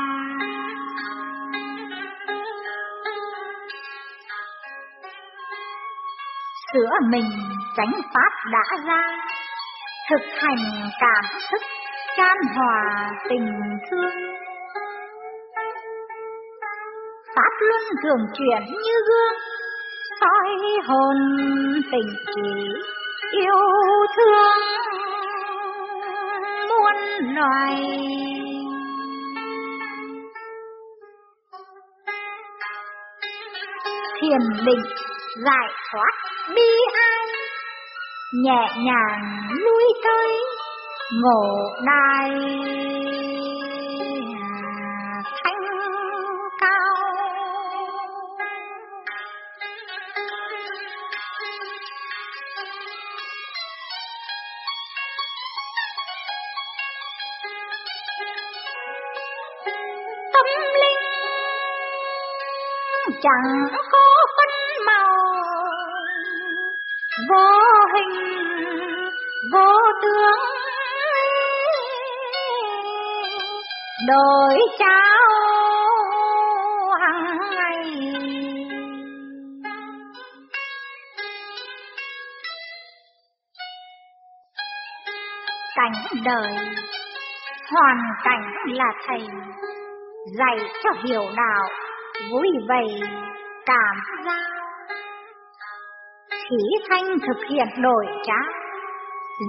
[6.74, 7.30] Sửa mình
[7.78, 9.04] tránh pháp đã ra,
[10.10, 11.62] thực hành cảm thức,
[12.18, 13.52] chan hòa tình
[13.92, 14.34] thương.
[17.36, 19.40] Pháp luân thường chuyển như gương,
[20.20, 20.50] soi
[20.88, 21.18] hồn
[21.92, 22.82] tình chỉ
[23.32, 23.56] yêu
[24.16, 24.60] thương
[26.70, 26.96] muôn
[27.36, 27.76] loài.
[34.22, 34.84] Thiền định
[35.46, 36.12] giải thoát
[36.56, 37.28] bi ai
[38.44, 40.40] nhẹ nhàng lui tới
[41.22, 42.30] ngộ đài.
[63.22, 65.18] Chẳng có phân màu.
[67.30, 67.62] Vô
[67.94, 68.16] hình,
[69.54, 70.40] vô tướng,
[74.08, 75.20] đổi cháo
[77.02, 77.86] hàng ngày.
[85.76, 86.54] Cảnh đời,
[87.72, 89.28] hoàn cảnh là thầy
[90.38, 91.70] dạy cho hiểu đạo
[92.32, 93.02] vui vầy
[93.66, 94.62] cảm giao
[96.30, 98.62] khí thanh thực hiện đổi trá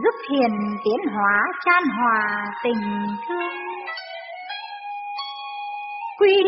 [0.05, 3.53] giúp hiền tiến hóa, chan hòa tình thương.
[6.19, 6.45] Quy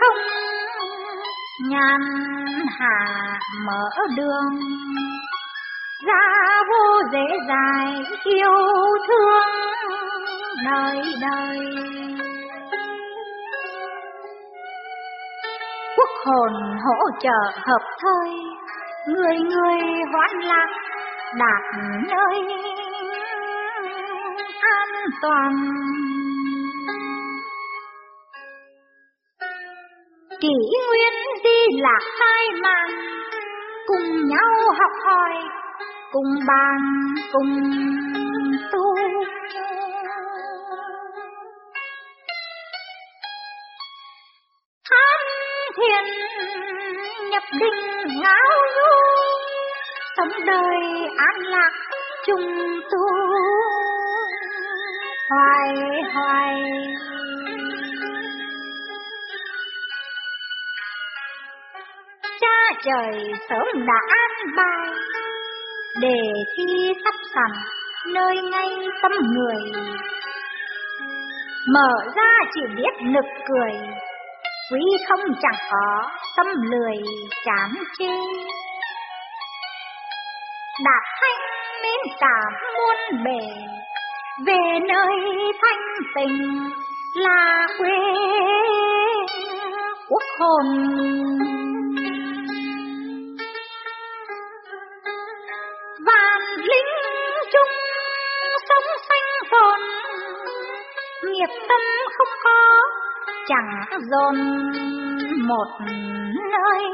[0.00, 0.16] không
[1.70, 2.00] nhàn
[2.78, 3.84] hạ mở
[4.16, 4.60] đường.
[6.06, 8.54] Ra vô dễ dài yêu
[9.08, 9.48] thương
[10.64, 11.58] đời đời
[16.28, 16.52] hồn
[16.84, 18.30] hỗ trợ hợp thơi
[19.08, 19.80] người người
[20.12, 20.68] hoan lạc,
[21.38, 21.62] đạt
[22.08, 22.42] nơi
[24.60, 24.88] an
[25.22, 25.52] toàn.
[30.40, 30.54] Kỷ
[30.88, 31.12] nguyên
[31.44, 32.90] di lạc hai màn,
[33.86, 35.34] cùng nhau học hỏi,
[36.12, 36.78] cùng bàn,
[37.32, 37.60] cùng
[38.72, 39.07] tu.
[47.52, 49.18] Đình ngao ngáo du
[50.16, 51.70] sống đời an lạc
[52.26, 53.08] chung tu.
[55.30, 56.54] Hoài hoài.
[62.40, 64.88] Cha trời sớm đã an bài,
[66.00, 66.20] để
[66.56, 67.62] khi sắp sẵn
[68.14, 68.68] nơi ngay
[69.02, 69.82] tâm người.
[71.74, 73.72] Mở ra chỉ biết nực cười,
[74.72, 76.96] quý không chẳng có tâm lười
[77.44, 78.06] chán chê
[80.84, 81.40] đạt thanh
[81.82, 83.40] mến cảm muôn bề,
[84.46, 85.12] về nơi
[85.62, 85.80] thanh
[86.14, 86.70] tình
[87.14, 87.98] là quê
[90.08, 90.66] quốc hồn.
[101.22, 101.80] Nghiệp tâm
[102.18, 102.82] không có,
[103.48, 104.34] chẳng dồn
[105.36, 105.66] một
[106.52, 106.84] nơi.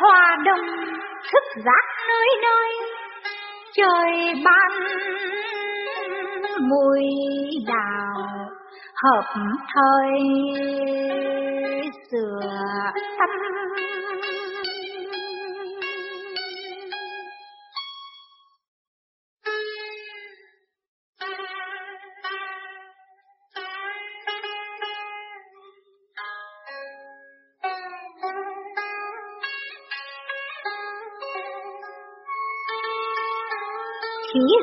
[0.00, 0.66] Hòa đồng
[1.32, 2.72] thức giác nơi nơi,
[3.74, 4.72] trời ban
[6.60, 7.02] mùi
[7.66, 8.48] đào
[9.04, 9.24] hợp
[9.74, 10.10] thời
[12.10, 12.40] sửa
[13.18, 13.30] tâm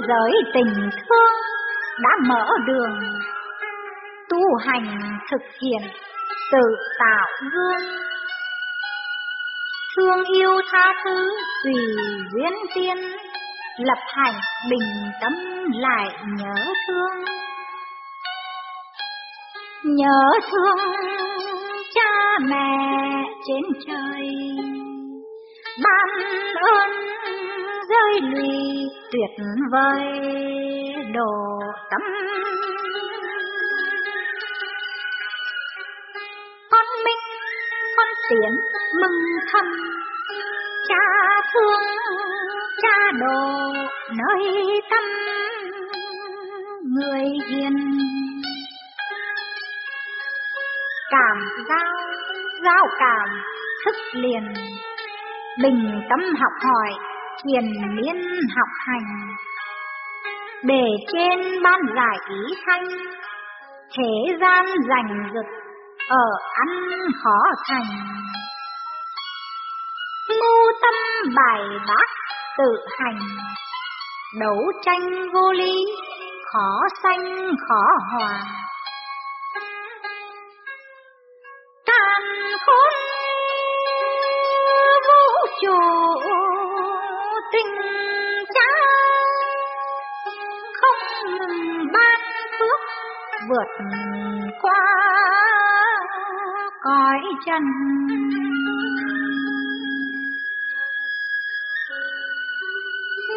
[0.08, 1.36] giới tình thương
[2.04, 3.00] đã mở đường.
[4.30, 5.82] Tu hành thực hiện
[6.52, 6.62] tự
[7.00, 7.90] tạo gương.
[9.98, 11.30] Thương yêu tha thứ
[11.64, 11.74] tùy
[12.34, 12.98] duyên tiên,
[13.78, 14.40] lập hạnh
[14.70, 15.34] bình tâm
[15.72, 16.08] lại
[16.38, 16.56] nhớ
[16.88, 17.26] thương.
[19.84, 20.78] Nhớ thương
[21.96, 22.78] cha mẹ
[23.48, 24.28] trên trời,
[25.84, 26.10] ban
[26.56, 27.13] ơn
[27.94, 30.02] rơi lì tuyệt vời
[31.14, 31.60] đồ
[31.92, 32.02] tâm
[36.72, 37.24] con minh,
[37.98, 38.52] con tiến
[39.02, 39.22] mừng
[39.52, 39.66] thầm,
[40.88, 40.96] cha
[41.54, 41.82] thương,
[42.82, 43.74] cha đồ
[44.10, 45.04] nơi tâm
[46.84, 47.74] người hiền.
[51.12, 51.38] Cảm
[51.70, 51.94] giao
[52.64, 53.30] giao cảm,
[53.86, 54.54] thức liền,
[55.64, 57.13] bình tâm học hỏi
[57.44, 58.16] thiền miên
[58.56, 59.36] học hành.
[60.64, 60.84] Để
[61.14, 62.88] trên ban giải ý thanh
[63.98, 65.46] thế gian giành giật
[66.10, 67.38] ở ăn khó
[67.68, 67.86] thành.
[70.30, 70.94] Ngu tâm
[71.36, 72.08] bài bác
[72.58, 73.20] tự hành,
[74.40, 75.86] đấu tranh vô lý,
[76.54, 78.40] khó sanh khó hòa.
[93.50, 93.86] Vượt
[94.62, 94.82] qua
[96.82, 97.64] cõi trần.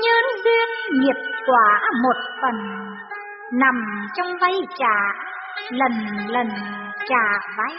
[0.02, 2.54] Nhân duyên nghiệp quả một phần,
[3.52, 5.12] nằm trong vay trả,
[5.70, 5.92] lần
[6.28, 6.48] lần
[7.08, 7.76] trả vay.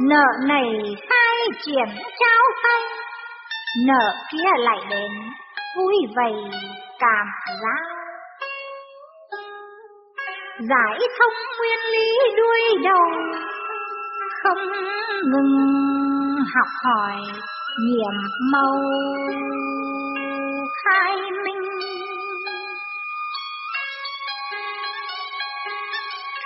[0.00, 1.88] Nợ này khai triển
[2.18, 2.80] trao tay,
[3.86, 5.10] nợ kia lại đến,
[5.76, 6.34] vui vầy
[6.98, 7.26] cảm
[7.62, 7.97] giác
[10.58, 13.10] giải thông nguyên lý đuôi đầu.
[14.42, 14.58] Không
[15.22, 15.56] ngừng
[16.54, 17.16] học hỏi
[17.80, 18.14] nhiệm
[18.52, 18.82] màu
[20.84, 21.62] khai minh.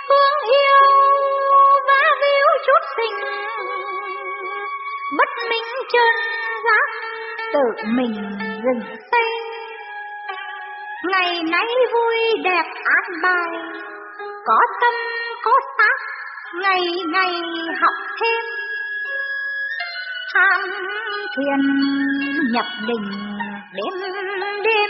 [0.09, 0.81] Thương yêu
[1.87, 3.29] và víu chút tình.
[5.17, 6.15] Bất minh chân
[6.63, 6.89] giác
[7.53, 8.15] tự mình
[8.63, 9.29] dừng xây.
[11.11, 13.83] Ngày nay vui đẹp an bài
[14.45, 14.93] có tâm,
[15.43, 15.97] có xác,
[16.61, 16.81] ngày
[17.13, 17.33] ngày
[17.81, 18.45] học thêm.
[20.33, 20.61] Tham
[21.37, 21.61] thiền
[22.51, 23.11] nhập định
[23.73, 24.11] đêm
[24.63, 24.89] đêm,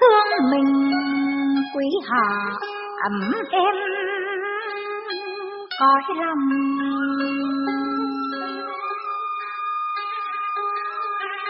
[0.00, 0.90] thương mình
[1.74, 2.58] quý họ
[3.02, 3.76] ấm êm.
[5.80, 6.48] Cõi lòng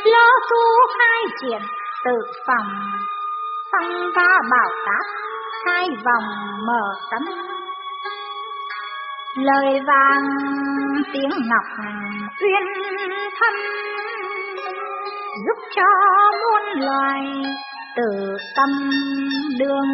[0.05, 0.64] lo tu
[0.98, 1.62] hai chuyện
[2.05, 2.12] tự
[2.47, 2.70] phòng,
[3.73, 5.27] phong ba bảo táp
[5.66, 6.28] hai vòng
[6.66, 7.22] mở tấm.
[9.36, 10.24] Lời vàng,
[11.12, 11.86] tiếng ngọc
[12.40, 12.84] uyên
[13.40, 13.55] thâm,
[15.47, 15.82] giúp cho
[16.32, 17.22] muôn loài
[17.97, 18.90] từ tâm
[19.59, 19.93] đường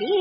[0.00, 0.14] đi.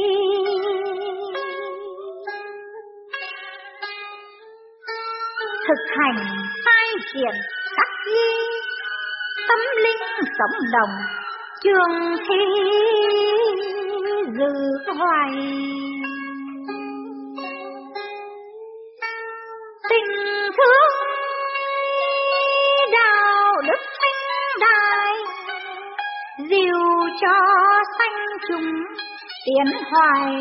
[5.67, 6.25] Thực hành
[6.65, 7.35] hai triển
[7.75, 8.31] cắt ghi
[9.47, 10.89] tâm linh sống đồng
[11.63, 12.35] trường thi
[14.37, 15.31] dự hoài.
[19.89, 20.11] Tình
[20.57, 20.91] thương,
[22.91, 25.13] đạo đức minh đại,
[26.49, 27.33] dìu cho
[27.97, 28.83] sanh chúng
[29.45, 30.33] tiến hoài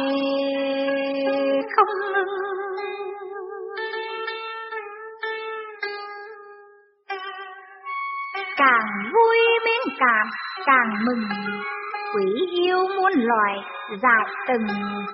[1.77, 2.35] không ngừng.
[8.57, 10.27] Càng vui mến cảm
[10.67, 11.29] càng mừng
[12.15, 13.57] Quỷ yêu muôn loài,
[14.03, 14.67] dài từng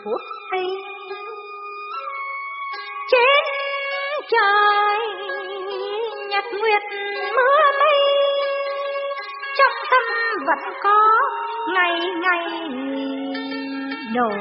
[0.04, 0.20] phút
[0.52, 0.66] giây.
[3.10, 3.44] Trên
[4.30, 4.98] trời
[6.30, 6.82] nhật nguyệt
[7.36, 7.98] mưa mây,
[9.58, 10.02] trong tâm
[10.46, 11.18] vẫn có
[11.74, 12.68] ngày ngày
[14.14, 14.38] đổi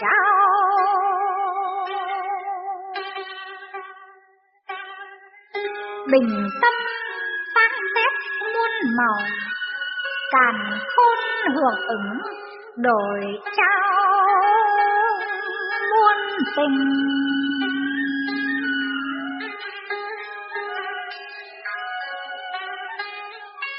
[0.00, 0.34] trao.
[6.12, 6.74] Bình tâm
[7.54, 8.12] sáng xét
[8.54, 9.18] muôn màu
[10.34, 11.18] càn khôn
[11.54, 12.18] hưởng ứng,
[12.76, 13.20] đổi
[13.56, 14.42] trao
[15.90, 16.16] muôn
[16.56, 16.78] tình.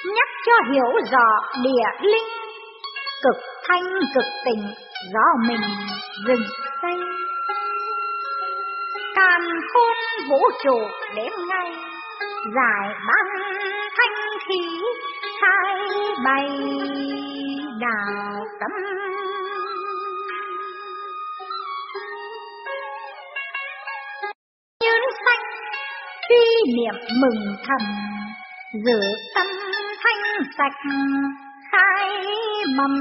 [0.06, 2.28] Nhắc cho hiểu rõ địa linh,
[3.24, 3.84] cực thanh
[4.16, 4.64] cực tình
[5.14, 5.62] do mình
[6.28, 6.48] rừng
[6.82, 6.98] xây.
[9.16, 9.42] Càn
[9.74, 9.98] khôn
[10.30, 10.80] vũ trụ
[11.16, 11.72] đêm ngày
[12.56, 13.44] giải băng
[13.98, 14.82] thanh khí
[15.46, 15.76] khai
[16.26, 16.50] bay
[17.82, 18.72] đào tâm
[24.84, 24.92] như
[25.26, 25.40] sách
[26.30, 27.82] truy niệm mừng thầm,
[28.86, 29.00] giữ
[29.36, 29.48] tâm
[30.04, 30.92] thanh sạch,
[31.72, 32.10] khai
[32.78, 32.96] mầm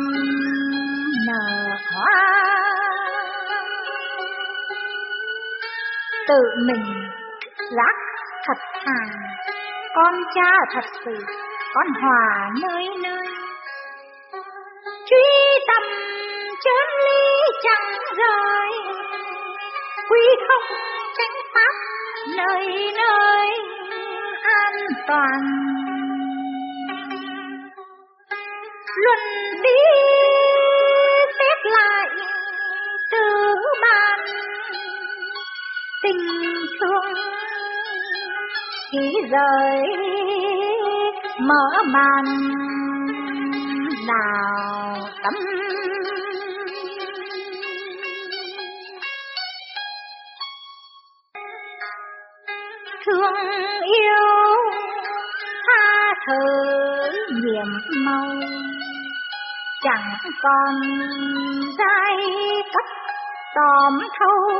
[1.27, 2.35] nở hoa.
[6.29, 6.85] Tự mình
[7.77, 7.95] giác
[8.47, 9.05] thật thà,
[9.95, 11.44] con cha thật sự
[11.75, 13.27] con hòa nơi nơi.
[15.07, 15.83] Truy tâm
[16.65, 18.71] chân lý chẳng rời,
[20.11, 20.79] quy không
[21.19, 21.75] tránh pháp
[22.37, 23.49] nơi nơi
[24.43, 24.75] an
[25.07, 25.41] toàn.
[28.97, 29.19] Luận
[29.63, 29.79] đi
[31.39, 32.09] xét lại
[33.11, 34.19] từ bàn,
[36.03, 36.29] tình
[36.81, 37.15] thương
[38.91, 40.03] chỉ rời
[41.40, 42.24] mở màn.
[44.06, 45.35] Nào tấm
[53.06, 53.35] thương
[53.82, 54.55] yêu
[55.66, 56.44] tha thứ
[57.31, 57.66] nhiệm
[58.05, 58.27] màu.
[59.82, 60.74] Chẳng còn
[61.78, 62.16] giai
[62.74, 62.85] cấp
[63.55, 64.59] tòm thâu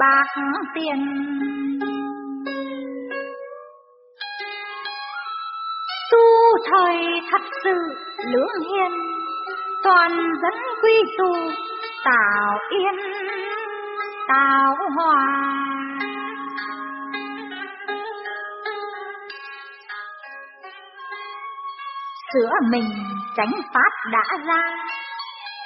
[0.00, 0.26] bạc
[0.74, 1.57] tiền.
[6.70, 6.96] Thời
[7.30, 7.74] thật sự
[8.24, 8.92] lưỡng hiền.
[9.84, 10.10] Toàn
[10.42, 11.34] dân quy tu
[12.04, 12.94] tạo yên
[14.28, 15.26] tạo hòa.
[22.34, 22.90] Sửa mình
[23.36, 24.76] tránh pháp đã ra,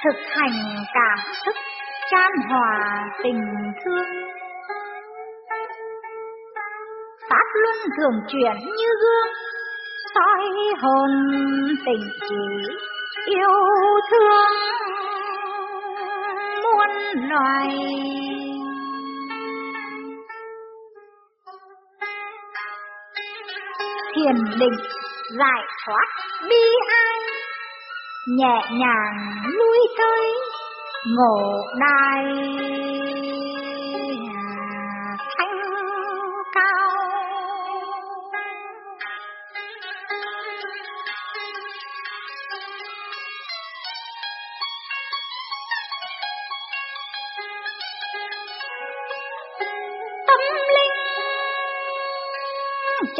[0.04, 1.56] thực hành cảm thức
[2.10, 3.42] chan hòa tình
[3.84, 4.06] thương.
[7.30, 9.41] Pháp luân thường chuyển như gương
[10.82, 11.10] hồn
[11.86, 12.72] tình chỉ
[13.26, 13.50] yêu
[14.10, 14.52] thương
[16.62, 16.90] muôn
[17.30, 17.68] loài.
[24.14, 24.78] Thiền định
[25.38, 26.06] giải thoát
[26.48, 27.18] bi ai,
[28.28, 30.32] nhẹ nhàng lui tới
[31.06, 32.24] ngộ đài.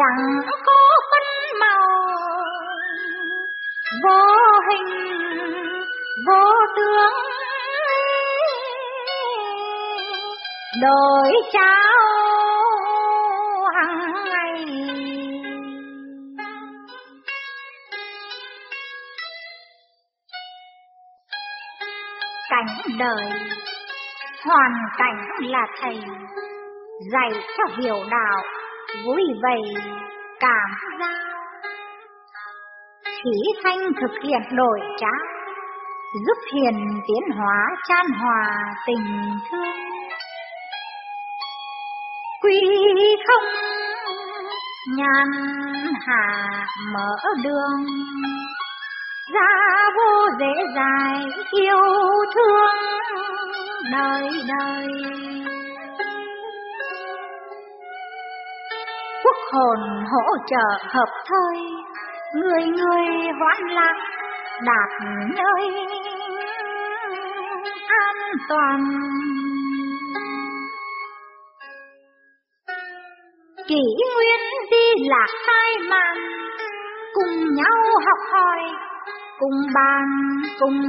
[0.02, 0.78] Chẳng có
[1.10, 1.88] phân màu.
[4.04, 4.90] Vô hình,
[6.26, 6.44] vô
[6.76, 7.12] tướng,
[10.82, 11.98] đổi trao
[13.74, 14.66] hàng ngày.
[22.50, 22.66] Cảnh
[22.98, 23.30] đời,
[24.44, 26.00] hoàn cảnh là thầy,
[27.12, 28.42] dạy cho hiểu đạo
[29.04, 29.74] vui vầy
[30.40, 30.70] cảm
[31.00, 31.32] giao
[33.04, 35.42] khí thanh thực hiện đổi trá
[36.26, 39.76] giúp hiền tiến hóa, chan hòa tình thương.
[42.42, 42.60] Quy
[43.26, 43.48] không,
[44.96, 45.28] nhàn
[46.06, 46.48] hạ
[46.92, 47.86] mở đường,
[49.34, 51.24] ra vô dễ dài
[51.60, 51.76] yêu
[52.34, 52.74] thương.
[53.92, 54.86] Đời đời.
[59.24, 61.58] Quốc hồn hỗ trợ hợp thời
[62.34, 63.96] người người hoan lạc
[64.64, 64.90] đạt
[65.36, 65.88] nơi
[67.88, 68.16] an
[68.48, 68.80] toàn.
[73.68, 74.40] Kỷ nguyên
[74.70, 76.16] đi lạc khai màn
[77.14, 78.60] cùng nhau học hỏi,
[79.38, 80.06] cùng bàn,
[80.60, 80.82] cùng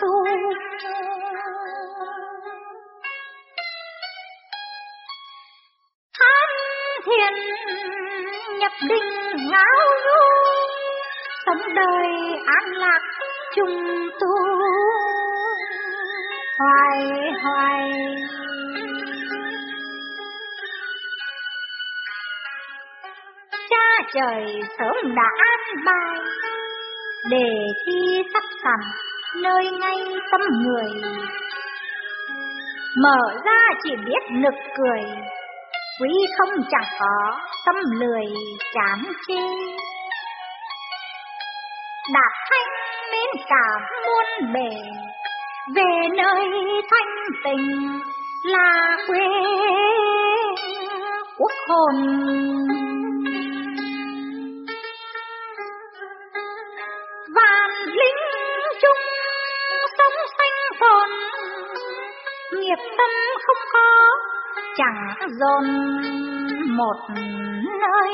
[0.00, 0.24] tu.
[7.24, 10.20] Thiền nhập định ngáo du
[11.46, 12.06] sống đời
[12.46, 13.00] an lạc
[13.56, 14.34] chung tu.
[16.58, 17.90] Hoài hoài.
[23.70, 24.44] Cha trời
[24.78, 26.18] sớm đã an bài,
[27.30, 27.48] để
[27.86, 28.80] thi sắp sẵn
[29.42, 29.96] nơi ngay
[30.30, 31.02] tâm người.
[33.02, 35.00] Mở ra chỉ biết nực cười
[36.00, 36.08] quý
[36.38, 38.24] không chẳng có tâm lười
[38.74, 39.34] chán chê.
[42.14, 42.70] Đạt thanh
[43.12, 44.70] mến cảm muôn bề,
[45.74, 46.50] về nơi
[46.90, 47.14] thanh
[47.44, 48.00] tình
[48.44, 49.26] là quê
[51.38, 51.94] quốc hồn.
[57.34, 58.22] Vạn lính
[58.82, 59.04] chung
[59.98, 61.10] sống xanh phồn
[62.60, 63.10] nghiệp tâm
[63.46, 63.64] không
[64.76, 65.64] chẳng dồn
[66.76, 66.96] một
[67.80, 68.10] nơi.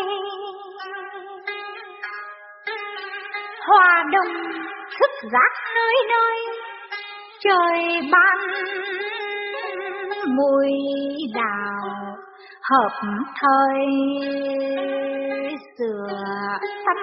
[3.68, 4.34] Hòa đồng
[5.00, 6.36] thức giác nơi nơi,
[7.40, 8.38] trời ban
[10.26, 10.70] mùi
[11.34, 12.16] đào
[12.70, 13.00] hợp
[13.40, 13.86] thời.
[15.78, 16.08] Sửa
[16.86, 16.96] tâm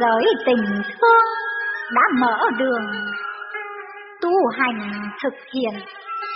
[0.00, 1.24] giới tình thương
[1.94, 2.86] đã mở đường.
[4.20, 5.74] Tu hành thực hiện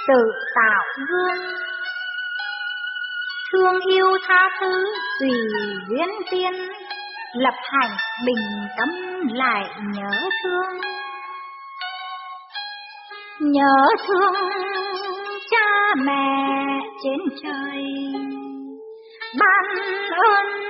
[0.09, 0.23] tự
[0.55, 1.47] tạo gương.
[3.53, 4.85] Thương yêu tha thứ
[5.21, 5.31] tùy
[5.89, 6.53] duyên tiên,
[7.35, 7.97] lập hạnh
[8.27, 8.89] bình tâm
[9.33, 10.11] lại nhớ
[10.45, 10.81] thương.
[13.41, 14.35] Nhớ thương
[15.51, 16.47] cha mẹ
[17.05, 17.85] trên trời,
[19.39, 19.65] ban
[20.11, 20.66] ơn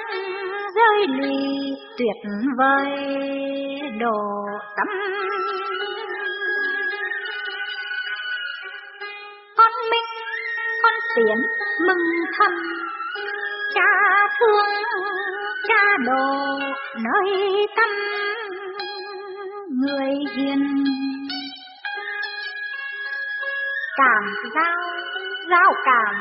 [0.96, 2.90] lối lì tuyệt vời
[4.00, 4.46] đồ
[4.76, 4.88] tâm
[9.56, 10.10] con minh,
[10.82, 11.38] con tiến
[11.86, 12.52] mừng thầm,
[13.74, 13.82] cha
[14.40, 14.66] thương
[15.68, 16.58] cha đồ
[16.96, 17.90] nơi tâm
[19.70, 20.84] người hiền.
[23.96, 24.76] Cảm giao
[25.50, 26.14] giao cảm,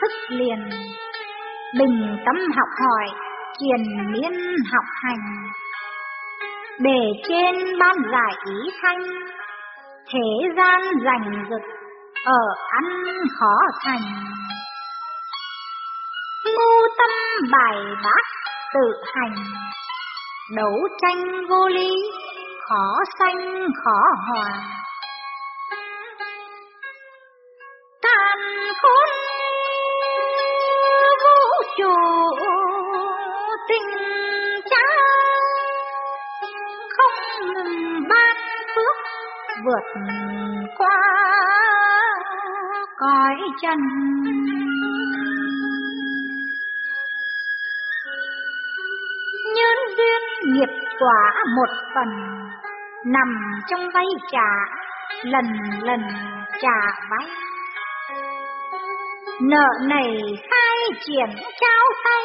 [0.00, 0.70] thức liền,
[1.78, 3.25] bình tâm học hỏi
[3.58, 4.32] triền miên
[4.72, 5.48] học hành.
[6.82, 9.02] Bề trên ban giải ý thanh,
[10.12, 11.62] thế gian rành rực,
[12.24, 12.84] ở ăn
[13.38, 14.02] khó thành.
[16.44, 17.10] Ngu tâm
[17.52, 18.22] bài bác
[18.74, 19.34] tự hành,
[20.56, 21.94] đấu tranh vô lý,
[22.68, 24.50] khó sanh khó hòa.
[39.76, 40.02] Vượt
[40.78, 40.98] qua
[42.98, 43.78] cõi trần.
[49.54, 52.08] Nhân duyên nghiệp quả một phần,
[53.04, 54.50] nằm trong vay trả,
[55.22, 55.44] lần
[55.82, 56.00] lần
[56.60, 56.80] trả
[57.10, 57.28] vay.
[59.40, 60.20] Nợ này
[60.50, 61.28] khai triển
[61.60, 62.22] trao tay,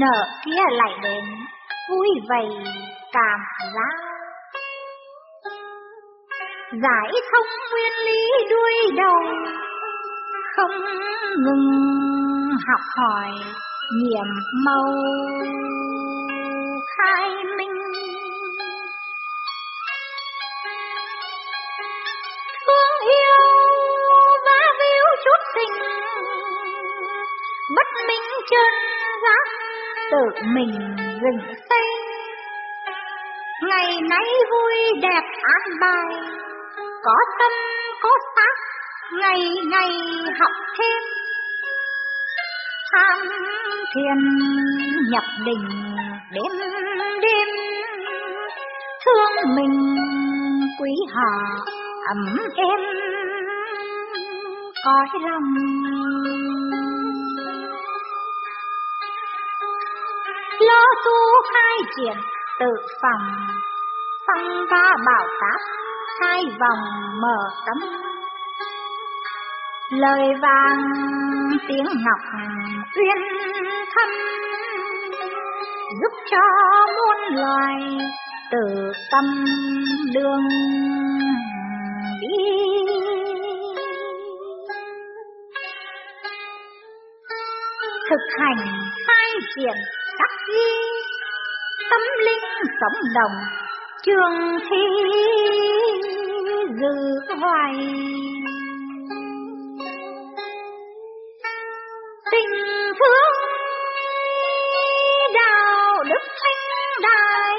[0.00, 1.24] Nợ kia lại đến,
[1.90, 2.48] vui vầy
[3.12, 3.40] cảm
[3.74, 4.07] giác.
[6.82, 9.22] Giải thông nguyên lý đuôi đầu.
[10.56, 10.70] Không
[11.38, 11.70] ngừng
[12.68, 13.30] học hỏi
[14.02, 14.26] nhiệm
[14.64, 14.84] màu
[16.96, 17.78] khai minh.
[22.66, 23.40] Thương yêu
[24.44, 25.82] và víu chút tình,
[27.76, 28.72] bất minh chân
[29.22, 29.46] giác
[30.10, 31.86] tự mình dựng xây
[33.68, 36.37] ngày nay vui đẹp an bài
[37.08, 37.52] có tâm,
[38.02, 38.54] có xác
[39.20, 39.40] ngày
[39.70, 39.90] ngày
[40.40, 41.02] học thêm.
[42.92, 43.18] Tham
[43.94, 44.18] thiền
[45.10, 45.68] nhập định
[46.32, 46.52] đêm
[47.22, 47.48] đêm,
[49.04, 49.96] thương mình
[50.80, 51.64] quý họ
[52.08, 52.80] ấm êm.
[54.84, 55.54] Cõi lòng
[60.60, 61.18] lo tu
[61.52, 62.16] khai triển
[62.60, 62.66] tự
[63.02, 63.46] phòng
[64.26, 65.87] phong ba bảo tác
[66.20, 66.84] hai vòng
[67.22, 67.90] mở tấm
[69.90, 70.78] lời vàng,
[71.68, 72.20] tiếng ngọc
[72.96, 73.22] uyên
[73.94, 74.08] thâm,
[76.02, 76.38] giúp cho
[76.86, 77.80] muôn loài
[78.50, 79.24] từ tâm
[80.14, 80.48] đường
[82.20, 82.36] đi.
[88.10, 88.56] Thực hành
[89.08, 89.76] hai diện
[90.18, 90.70] các ghi
[91.90, 93.32] tâm linh sống đồng,
[94.02, 94.86] trường thi
[96.80, 97.72] dư hoài.
[102.30, 102.50] Tình
[102.98, 103.38] thương
[105.34, 107.56] đạo đức thanh đại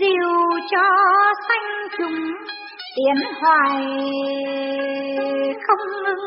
[0.00, 0.82] diều cho
[1.48, 2.34] sanh chúng
[2.96, 3.82] tiến hoài
[5.66, 6.26] không ngừng.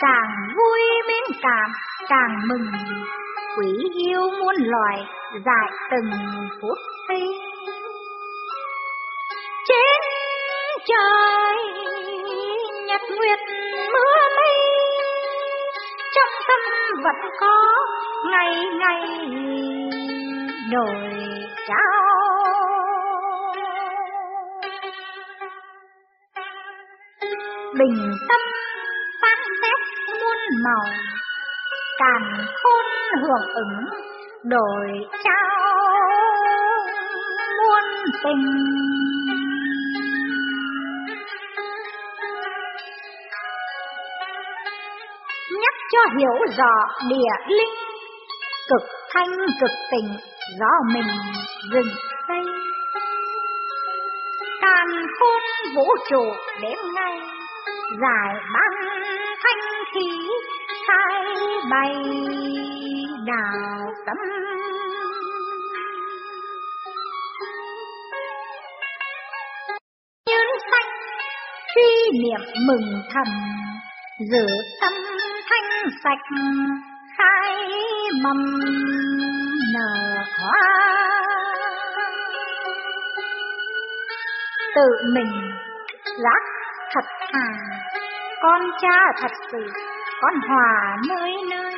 [0.00, 1.72] Càng vui mến cảm,
[2.08, 2.70] càng mừng
[3.58, 6.10] quý yêu muôn loài dài từng
[6.62, 6.78] phút
[7.08, 7.22] giây.
[9.68, 10.00] Trên
[10.86, 11.56] trời,
[12.86, 13.38] nhật nguyệt
[13.92, 14.54] mưa mây,
[16.14, 16.60] trong tâm
[17.04, 17.74] vẫn có
[18.30, 19.02] ngày ngày
[20.72, 21.12] đổi
[21.68, 22.04] trao.
[27.78, 28.40] Bình tâm
[29.22, 30.92] phán xét muôn màu,
[31.98, 32.84] càn khôn
[33.22, 34.08] hưởng ứng
[34.44, 34.86] đổi
[35.24, 35.58] trao
[37.58, 37.84] muôn
[38.24, 38.44] tình
[45.52, 46.74] nhắc cho hiểu rõ
[47.08, 47.74] địa linh,
[48.68, 50.16] cực thanh cực tình
[50.60, 51.06] do mình
[51.72, 51.92] dừng
[52.28, 52.44] xây
[54.60, 54.86] càn
[55.20, 55.42] khôn
[55.74, 56.24] vũ trụ
[56.62, 57.20] đến nay
[58.02, 58.72] giải ban
[59.42, 60.28] thanh khí
[60.88, 61.22] sai
[61.70, 61.94] bày
[63.26, 64.16] đào tâm
[70.26, 70.90] nhân xanh
[71.74, 73.26] truy niệm mừng thầm,
[74.32, 74.46] giữ
[74.80, 74.92] tâm
[75.50, 76.38] thanh sạch
[77.18, 77.56] khai
[78.22, 78.36] mầm
[79.74, 80.88] nở hoa.
[84.74, 85.52] Tự mình
[86.22, 86.42] giác
[86.94, 87.48] thật thà,
[88.42, 89.87] con cha thật sự
[90.20, 91.74] con hòa nơi nơi,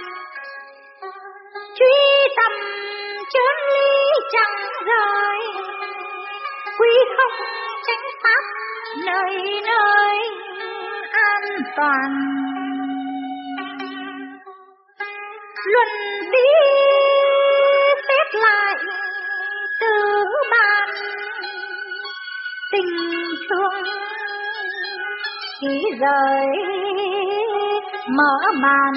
[1.79, 2.53] truy tầm
[3.33, 4.57] chân lý chẳng
[4.87, 5.39] rời,
[6.79, 7.47] quy không
[7.87, 8.45] tránh pháp
[9.07, 10.19] nơi nơi
[11.13, 11.43] an
[11.77, 12.11] toàn.
[15.65, 15.89] Luận
[16.33, 16.49] đi
[18.09, 18.75] xét lại
[19.81, 20.89] từ bàn,
[22.73, 23.83] tình thương
[25.61, 26.90] chỉ rời
[28.17, 28.95] mở màn